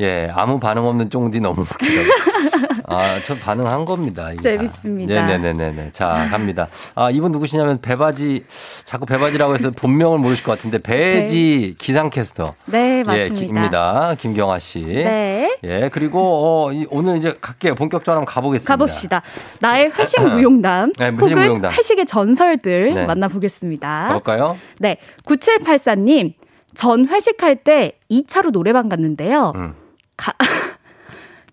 [0.00, 2.08] 예, 아무 반응 없는 쫑디 너무 웃기다고.
[2.88, 4.30] 아, 저 반응한 겁니다.
[4.32, 4.42] 이게 다.
[4.42, 5.26] 재밌습니다.
[5.26, 5.90] 네네네네.
[5.92, 6.66] 자, 갑니다.
[6.94, 8.44] 아, 이분 누구시냐면 배바지,
[8.84, 12.54] 자꾸 배바지라고 해서 본명을 모르실 것 같은데, 배지 기상캐스터.
[12.66, 13.34] 네 예, 맞습니다.
[13.34, 14.14] 기- 입니다.
[14.18, 14.82] 김경아 씨.
[14.84, 15.56] 네.
[15.64, 17.74] 예, 그리고, 어, 이- 오늘 이제 갈게요.
[17.74, 18.72] 본격적으로 한번 가보겠습니다.
[18.76, 19.22] 가봅시다.
[19.60, 21.72] 나의 회식 무용담 네, 회식 무용담.
[21.72, 23.06] 회식의 전설들 네.
[23.06, 24.06] 만나보겠습니다.
[24.08, 24.58] 가볼까요?
[24.78, 26.32] 네, 9784님.
[26.74, 29.52] 전 회식할 때 2차로 노래방 갔는데요.
[29.56, 29.74] 음.
[30.22, 30.36] 가-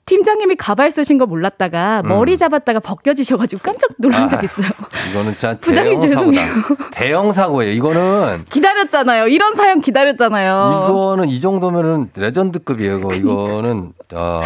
[0.10, 4.26] 팀장님이 가발 쓰신 거 몰랐다가 머리 잡았다가 벗겨지셔가지고 깜짝 놀란 음.
[4.26, 4.30] 아.
[4.30, 4.68] 적 있어요.
[5.12, 6.32] 이거는 진짜 부장님 대형 사고다.
[6.32, 6.64] 죄송해요.
[6.92, 7.72] 대형 사고예요.
[7.74, 9.28] 이거는 기다렸잖아요.
[9.28, 10.88] 이런 사연 기다렸잖아요.
[10.90, 12.98] 이거는 이 정도면은 레전드급이에요.
[12.98, 14.42] 이거 이거는 어,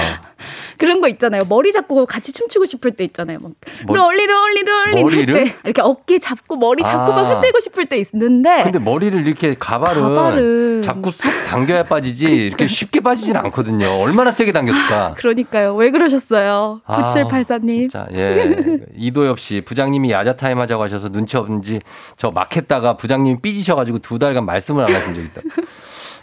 [0.77, 1.43] 그런 거 있잖아요.
[1.47, 3.39] 머리 잡고 같이 춤추고 싶을 때 있잖아요.
[3.41, 3.53] 막
[3.87, 5.33] 머- 롤리 롤리 롤리 머리를?
[5.37, 7.15] 할때 이렇게 어깨 잡고 머리 잡고 아.
[7.21, 10.81] 막 흔들고 싶을 때 있는데 근데 머리를 이렇게 가발은 가발은.
[10.81, 13.87] 자꾸 쑥 당겨야 빠지지 이렇게 쉽게 빠지진 않거든요.
[14.01, 15.13] 얼마나 세게 당겼을까?
[15.17, 15.75] 그러니까 요.
[15.75, 16.81] 왜 그러셨어요?
[16.85, 17.89] 아, 9784님.
[17.91, 18.79] 자, 예.
[18.95, 21.79] 이도엽 씨, 부장님이 야자 타임 하자고 하셔서 눈치 없는지
[22.17, 25.41] 저 막 했다가 부장님이 삐지셔가지고 두 달간 말씀을 안 하신 적 있다.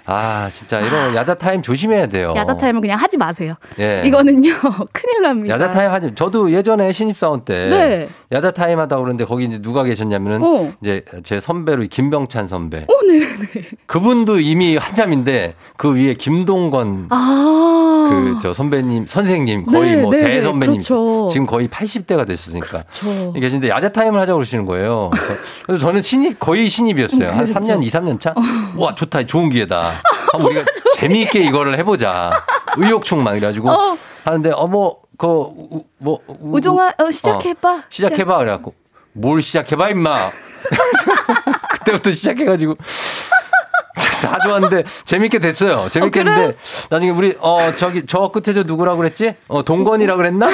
[0.07, 2.35] 아, 진짜 이런 야자 타임 조심해야 돼요.
[2.37, 3.55] 야자 타임은 그냥 하지 마세요.
[3.79, 4.03] 예.
[4.05, 4.53] 이거는요.
[4.93, 5.55] 큰일 납니다.
[5.55, 6.15] 야자 타임 하지.
[6.15, 8.09] 저도 예전에 신입사원 때 네.
[8.33, 10.73] 야자 타임 하다고 그러는데 거기 이제 누가 계셨냐면은 어.
[10.81, 12.79] 이제 제 선배로 김병찬 선배.
[12.79, 13.69] 어, 네, 네.
[13.87, 18.37] 그분도 이미 한참인데 그 위에 김동건 아.
[18.41, 20.31] 그저 선배님 선생님 거의 네, 뭐 네, 네.
[20.31, 21.29] 대선배님 그렇죠.
[21.31, 23.33] 지금 거의 80대가 됐으니까 저.
[23.33, 25.11] 계신데 야자 타임을 하자고 그러시는 거예요.
[25.13, 25.35] 그래서,
[25.67, 27.29] 그래서 저는 신입 거의 신입이었어요.
[27.29, 27.55] 한 그렇죠.
[27.55, 28.35] 3년 2, 3년 차.
[28.77, 29.90] 와 좋다 좋은 기회다.
[30.33, 30.65] 한번 우리가
[30.97, 32.45] 재미있게 이거를 해보자.
[32.77, 33.99] 의욕충만 그래가지고 어.
[34.25, 37.83] 하는데 어머 그뭐 우종아, 어, 시작해봐.
[37.89, 38.75] 시작해봐 그래갖고
[39.13, 40.31] 뭘 시작해봐 임마.
[41.73, 42.77] 그때부터 시작해가지고
[44.23, 45.89] 다 좋았는데 재밌게 됐어요.
[45.91, 46.33] 재밌게 어, 그래?
[46.35, 46.57] 했는데
[46.91, 49.37] 나중에 우리 어 저기 저 끝에 저 누구라고 그랬지?
[49.49, 50.49] 어 동건이라 그랬나?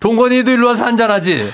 [0.00, 1.52] 동건이도 일로 와서 한잔하지.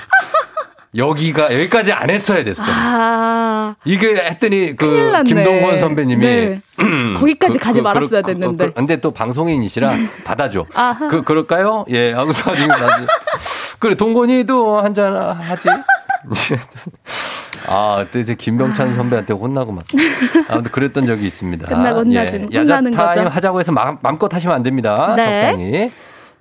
[0.95, 2.61] 여기가 여기까지 안 했어야 됐어.
[2.65, 5.23] 아, 이게 했더니 그.
[5.25, 6.61] 김동건 선배님이 네.
[7.17, 8.67] 거기까지 가지 말았어야 됐는데.
[8.67, 9.93] 그, 근데 또 방송인이시라
[10.25, 10.65] 받아줘.
[10.73, 11.07] 아하.
[11.07, 11.85] 그 그럴까요?
[11.89, 12.11] 예.
[12.11, 13.05] 하고서 지금 나지.
[13.79, 15.69] 그래 동건이도 한 잔 하지.
[17.67, 19.85] 아, 그때 이제 김병찬 선배한테 혼나고 막.
[20.49, 21.67] 아무튼 그랬던 적이 있습니다.
[21.73, 22.57] 끝나고 혼나지- 예.
[22.57, 23.35] 혼나는 야자 타임 거죠.
[23.35, 25.13] 하자고 해서 마, 마음껏 하시면 안 됩니다.
[25.15, 25.23] 네.
[25.51, 25.91] 적당히.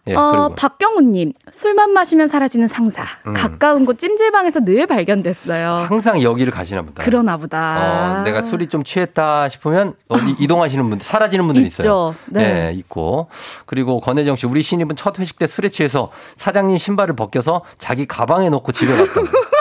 [0.08, 3.04] 예, 어, 박경우님, 술만 마시면 사라지는 상사.
[3.26, 3.34] 음.
[3.34, 5.86] 가까운 곳 찜질방에서 늘 발견됐어요.
[5.88, 7.02] 항상 여기를 가시나 보다.
[7.04, 8.20] 그러나 보다.
[8.20, 11.62] 어, 내가 술이 좀 취했다 싶으면 어디 이동하시는 분들, 사라지는 분들.
[11.66, 12.14] 있어요.
[12.26, 12.72] 네.
[12.76, 13.28] 있고.
[13.66, 18.48] 그리고 권혜정 씨, 우리 신입은 첫 회식 때 술에 취해서 사장님 신발을 벗겨서 자기 가방에
[18.48, 19.26] 넣고 집에 갔다고.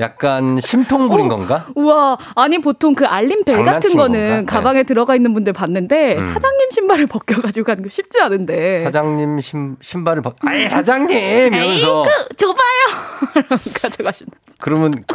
[0.00, 1.66] 약간 심통 부린 건가?
[1.74, 4.36] 우와, 아니 보통 그 알림벨 같은 거는 건가?
[4.40, 4.44] 네.
[4.44, 6.32] 가방에 들어가 있는 분들 봤는데 음.
[6.32, 8.84] 사장님 신발을 벗겨가지고 가는 거 쉽지 않은데.
[8.84, 11.16] 사장님 신, 신발을 벗, 아이, 사장님!
[11.54, 12.04] 이러면서.
[12.06, 13.58] 에이그, 줘봐요!
[13.82, 14.32] 가져가신다.
[14.60, 15.14] 그러면 그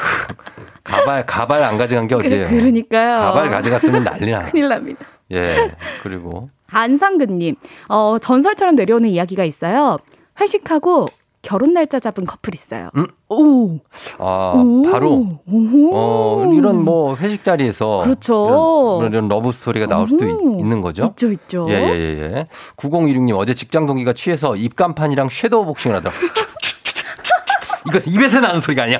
[0.83, 2.47] 가발, 가발 안 가져간 게 어디예요?
[2.49, 3.17] 그, 그러니까요.
[3.17, 4.43] 가발 가져갔으면 난리 나.
[4.43, 5.05] 큰일 납니다.
[5.31, 5.75] 예.
[6.03, 6.49] 그리고.
[6.69, 7.55] 안상근님,
[7.89, 9.97] 어, 전설처럼 내려오는 이야기가 있어요.
[10.39, 11.07] 회식하고
[11.47, 12.89] 결혼 날짜 잡은 커플 있어요.
[12.97, 13.07] 음?
[13.29, 13.79] 오.
[14.19, 14.81] 아, 오.
[14.91, 15.39] 바로.
[15.49, 15.89] 오호.
[15.93, 18.97] 어, 이런 뭐 회식 자리에서 그렇죠.
[18.99, 20.57] 이런, 이런 러브 스토리가 나올 수도 있, 오.
[20.65, 21.05] 는 거죠.
[21.05, 21.65] 있죠, 있죠.
[21.69, 22.47] 예, 예, 예, 예.
[22.75, 26.13] 9016님 어제 직장 동기가 취해서 입간판이랑 섀도우 복싱을 하더라.
[27.87, 28.99] 이거 입에서 나는 소리가 아니야.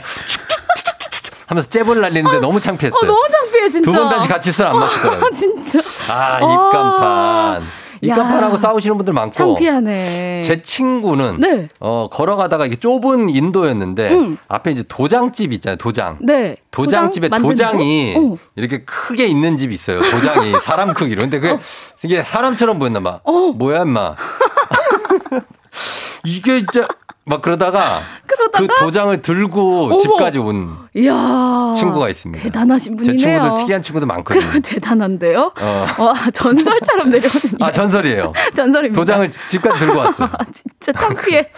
[1.47, 3.01] 하면서 잽을 날리는데 너무 창피했어요.
[3.01, 3.91] 어, 너무 창피해, 진짜.
[3.91, 5.29] 두 번 다시 같이 술 안 마실 거예요.
[5.37, 5.79] 진짜.
[6.09, 6.39] 아, 아.
[6.39, 7.63] 입간판.
[8.07, 8.15] 야.
[8.57, 9.31] 싸우시는 분들 많고.
[9.31, 10.41] 창피하네.
[10.43, 11.67] 제 친구는 네.
[11.79, 14.37] 어, 걸어가다가 이게 좁은 인도였는데 음.
[14.47, 15.77] 앞에 이제 도장집 있잖아요.
[15.77, 16.17] 도장.
[16.21, 16.57] 네.
[16.71, 18.19] 도장집에 도장 도장이 거?
[18.21, 18.37] 어.
[18.55, 20.01] 이렇게 크게 있는 집이 있어요.
[20.01, 21.21] 도장이 사람 크기로.
[21.21, 21.59] 근데 그게
[22.03, 23.19] 이게 사람처럼 보였나 봐.
[23.23, 23.31] 어.
[23.55, 24.15] 뭐야, 임마.
[26.25, 26.87] 이게 진짜
[27.27, 28.65] 막 그러다가, 그러다가?
[28.65, 29.97] 그 도장을 들고 어머.
[29.97, 31.73] 집까지 온 이야.
[31.75, 32.41] 친구가 있습니다.
[32.43, 33.17] 대단하신 제 분이네요.
[33.17, 34.45] 친구들 특이한 친구들 많거든요.
[34.49, 35.51] 그 대단한데요?
[35.61, 35.85] 어.
[35.99, 38.33] 와, 전설처럼 내려오는 아, 전설이에요.
[38.55, 38.99] 전설입니다.
[38.99, 40.29] 도장을 집까지 들고 왔어요.
[40.53, 41.49] 진짜 창피해.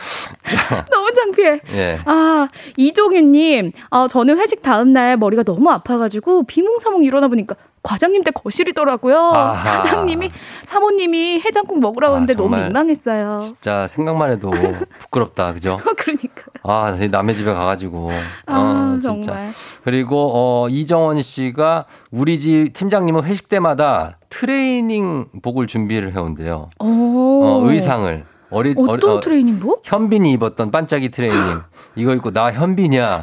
[0.92, 1.60] 너무 창피해.
[1.74, 2.00] 예.
[2.06, 9.18] 아, 이종윤님, 아, 저는 회식 다음날 머리가 너무 아파가지고 비몽사몽 일어나 보니까 과장님 댁 거실이더라고요.
[9.18, 9.64] 아하.
[9.64, 10.32] 사장님이,
[10.64, 12.64] 사모님이 해장국 먹으라고 하는데 너무 정말.
[12.66, 13.40] 민망했어요.
[13.42, 14.52] 진짜 생각만 해도
[15.00, 15.54] 부끄럽다.
[15.54, 15.80] 그죠?
[15.98, 16.44] 그러니까.
[16.64, 18.12] 아, 남의 집에 가가지고.
[18.46, 19.08] 아, 어, 진짜.
[19.32, 19.50] 정말.
[19.84, 26.70] 그리고, 어, 이정원 씨가 우리 집 팀장님은 회식 때마다 트레이닝 복을 준비를 해온대요.
[26.80, 27.44] 오.
[27.44, 28.26] 어, 의상을.
[28.52, 29.84] 어리, 어떤 어, 트레이닝복?
[29.86, 31.38] 현빈이 입었던 반짝이 트레이닝.
[31.96, 33.22] 이거 입고 나 현빈이야.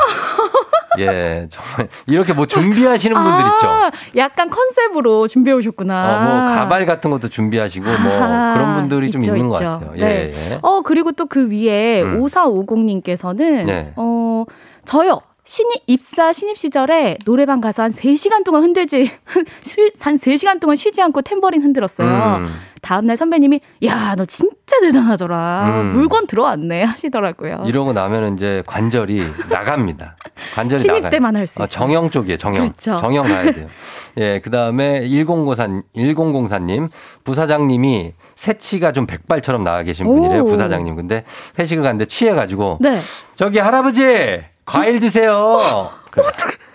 [0.99, 1.89] 예, 정말.
[2.07, 3.67] 이렇게 뭐 준비하시는 분들 있죠.
[3.69, 5.95] 아, 약간 컨셉으로 준비해 오셨구나.
[5.95, 9.65] 어, 뭐 가발 같은 것도 준비하시고 뭐 아, 그런 분들이 좀 있죠, 있는 것 있죠.
[9.71, 9.93] 같아요.
[9.97, 10.33] 네.
[10.35, 10.59] 예, 예.
[10.63, 12.21] 어, 그리고 또 그 위에 음.
[12.23, 13.93] 5450님께서는, 네.
[13.97, 14.45] 어,
[14.85, 15.21] 저요.
[15.49, 19.11] 신입, 입사 신입 시절에 노래방 가서 한 3시간 동안 흔들지,
[19.63, 22.09] 쉬, 한 3시간 동안 쉬지 않고 탬버린 흔들었어요.
[22.41, 22.47] 음.
[22.87, 25.65] 다음날 선배님이, 야, 너 진짜 대단하더라.
[25.67, 25.93] 음.
[25.95, 26.85] 물건 들어왔네.
[26.95, 27.65] 하시더라고요.
[27.67, 30.17] 이러고 나면 이제 관절이 나갑니다.
[30.55, 31.11] 관절이 신입 나가요.
[31.11, 31.69] 때만 할수 어, 있어요.
[31.69, 32.67] 정형 쪽이에요, 정형.
[32.67, 32.95] 그렇죠.
[32.95, 33.67] 정형 가야 돼요.
[34.19, 36.89] 예, 그 다음에 1004, 1004님,
[37.25, 40.47] 부사장님이 새치가 좀 백발처럼 나와 계신 분이래요, 오.
[40.47, 40.95] 부사장님.
[40.95, 41.25] 근데
[41.59, 43.01] 회식을 갔는데 취해 가지고, 네.
[43.35, 44.43] 저기 할아버지!
[44.65, 45.91] 과일 드세요!
[46.13, 46.25] 그래.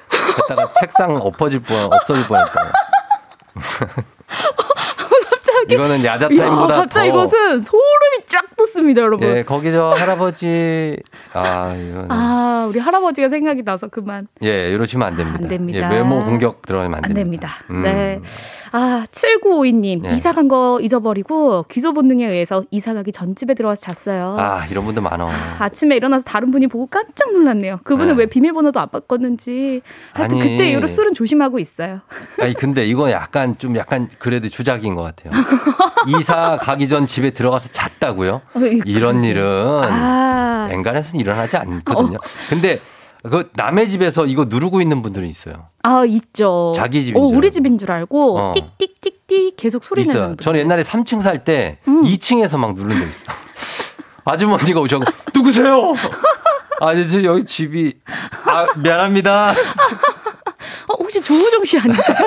[0.10, 2.72] 그랬다가 책상 엎어질 뻔, 없어질 뻔 했다.
[5.62, 5.74] 갑자기.
[5.74, 9.28] 이거는 야자 타임보다 야, 갑자기 더- 이것은 소름이 쫙 돋습니다, 여러분.
[9.38, 10.98] 예, 거기 저 할아버지,
[11.34, 12.06] 아, 이거는.
[12.12, 14.28] 아, 우리 할아버지가 생각이 나서 그만.
[14.44, 15.40] 예, 이러시면 안 됩니다.
[15.42, 15.92] 안 됩니다.
[15.92, 17.22] 예, 외모 공격 들어가면 안 안 됩니다.
[17.22, 17.74] 됩니다.
[17.74, 17.82] 음.
[17.84, 18.22] 네.
[18.74, 20.02] 아, 7952님.
[20.04, 20.16] 네.
[20.16, 24.36] 이사 간 거 잊어버리고 귀소 본능에 의해서 이사 가기 전 집에 들어와서 잤어요.
[24.40, 25.30] 아, 이런 분들 많어.
[25.60, 27.80] 아침에 일어나서 다른 분이 보고 깜짝 놀랐네요.
[27.84, 28.24] 그분은 네.
[28.24, 29.82] 왜 비밀번호도 안 바꿨는지.
[30.14, 30.50] 하여튼 아니.
[30.52, 32.00] 그때 이후로 술은 조심하고 있어요.
[32.40, 35.32] 아니, 근데 이건 약간 좀 약간 그래도 주작인 것 같아요.
[36.20, 38.42] 이사 가기 전 집에 들어가서 잤다고요?
[38.56, 39.44] 어이, 이런 일은
[39.90, 40.68] 아.
[40.72, 42.18] 엔간해서는 일어나지 않거든요.
[42.50, 42.80] 근데
[43.24, 45.68] 그 남의 집에서 이거 누르고 있는 분들은 있어요.
[45.84, 46.74] 아, 있죠.
[46.76, 48.54] 자기 집인 어, 줄 우리 집인 줄 알고 어.
[48.54, 50.28] 띡띡띡띡 계속 소리 내는 있어요.
[50.30, 50.44] 분들.
[50.44, 52.04] 저는 옛날에 3층 살때 음.
[52.04, 53.38] 2층에서 막 누른 적 있어요.
[54.26, 55.94] 아주머니가 오셔고 누구세요?
[56.82, 57.94] 아, 이제 여기 집이
[58.46, 59.52] 아 미안합니다.
[59.52, 62.18] 어, 혹시 조우종 씨 아니세요?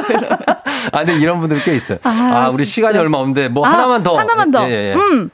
[0.93, 1.99] 아, 근데 이런 분들 꽤 있어요.
[2.03, 2.75] 아, 아, 우리 진짜.
[2.75, 4.19] 시간이 얼마 없는데 뭐 아, 하나만 더.
[4.19, 4.69] 하나만 더.
[4.69, 4.95] 예, 예, 예.
[4.95, 5.31] 음.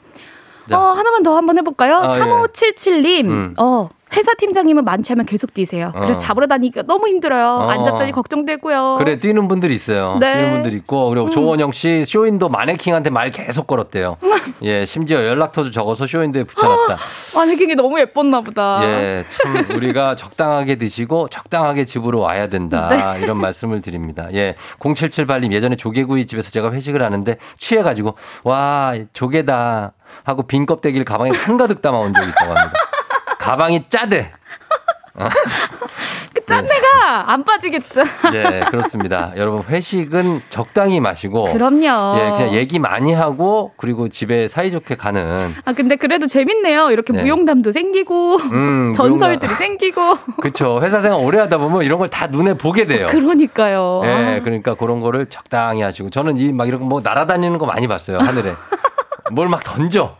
[0.69, 0.79] 자.
[0.79, 1.97] 어, 하나만 더 한번 해볼까요?
[1.97, 2.21] 아, 예.
[2.21, 3.53] 3577님, 음.
[3.57, 5.91] 어, 회사 팀장님은 않으면 계속 뛰세요.
[5.95, 5.99] 어.
[6.01, 7.47] 그래서 잡으러 다니기가 너무 힘들어요.
[7.47, 7.69] 어.
[7.69, 8.95] 안 잡자니 걱정되고요.
[8.99, 10.17] 그래 뛰는 분들이 있어요.
[10.19, 10.33] 네.
[10.33, 14.17] 뛰는 분들 있고 그리고 조원영 씨 쇼인도 마네킹한테 말 계속 걸었대요.
[14.63, 16.97] 예, 심지어 연락처도 적어서 쇼인도에 붙여놨다.
[17.35, 18.81] 마네킹이 너무 예뻤나 보다.
[18.83, 23.15] 예, 참 우리가 적당하게 드시고 적당하게 집으로 와야 된다.
[23.17, 24.27] 이런 말씀을 드립니다.
[24.33, 29.93] 예, 0778님 예전에 조개구이 집에서 제가 회식을 하는데 취해가지고 와 조개다
[30.23, 32.73] 하고 빈 껍데기를 가방에 한가득 담아온 적이 있다고 합니다.
[33.51, 34.31] 가방이 짜대.
[36.33, 38.01] 그 짠내가 안 빠지겠다.
[38.33, 39.33] 예, 그렇습니다.
[39.35, 42.17] 여러분 회식은 적당히 마시고 그럼요.
[42.17, 46.91] 예, 그냥 얘기 많이 하고 그리고 집에 사이좋게 가는 아 근데 그래도 재밌네요.
[46.91, 47.23] 이렇게 네.
[47.23, 50.17] 무용담도 생기고 음, 전설들이 생기고.
[50.41, 50.79] 그렇죠.
[50.81, 53.07] 회사 생활 오래 하다 보면 이런 걸 다 눈에 보게 돼요.
[53.11, 54.01] 그러니까요.
[54.05, 57.85] 예, 그러니까 그런 거를 적당히 하시고 저는 이 막 이런 거 뭐 날아다니는 거 많이
[57.89, 58.17] 봤어요.
[58.19, 58.53] 하늘에.
[59.33, 60.15] 뭘 막 던져.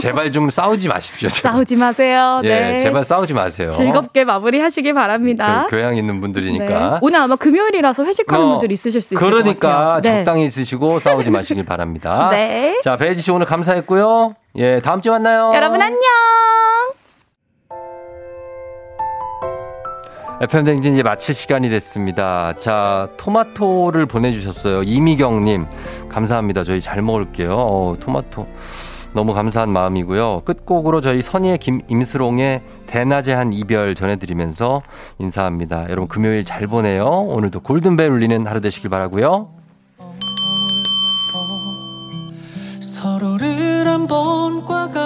[0.00, 1.28] 제발 좀 싸우지 마십시오.
[1.28, 1.52] 제발.
[1.52, 2.40] 싸우지 마세요.
[2.44, 2.78] 예, 네.
[2.78, 3.70] 제발 싸우지 마세요.
[3.70, 5.66] 즐겁게 마무리하시기 바랍니다.
[5.68, 6.66] 그 교양 있는 분들이니까.
[6.92, 6.98] 네.
[7.02, 10.00] 오늘 아마 금요일이라서 회식하는 어, 분들 있으실 수 있을 그러니까 것 같아요.
[10.00, 10.18] 네.
[10.24, 12.28] 적당히 있으시고 싸우지 마시길 바랍니다.
[12.32, 12.80] 네.
[12.82, 14.34] 자, 배지 씨 오늘 감사했고요.
[14.56, 15.52] 예, 다음 주에 만나요.
[15.54, 16.00] 여러분 안녕.
[20.42, 22.54] FM 댕진 이제 마칠 시간이 됐습니다.
[22.58, 24.82] 자, 토마토를 보내주셨어요.
[24.82, 25.66] 이미경님.
[26.08, 26.64] 감사합니다.
[26.64, 27.52] 저희 잘 먹을게요.
[27.52, 28.48] 어, 토마토.
[29.14, 30.40] 너무 감사한 마음이고요.
[30.44, 34.82] 끝곡으로 저희 선의의 김, 임수롱의 대낮에 한 이별 전해드리면서
[35.20, 35.84] 인사합니다.
[35.84, 37.04] 여러분 금요일 잘 보내요.
[37.06, 39.48] 오늘도 골든벨 울리는 하루 되시길 바라고요.
[42.80, 44.96] 서로를 한번 꽉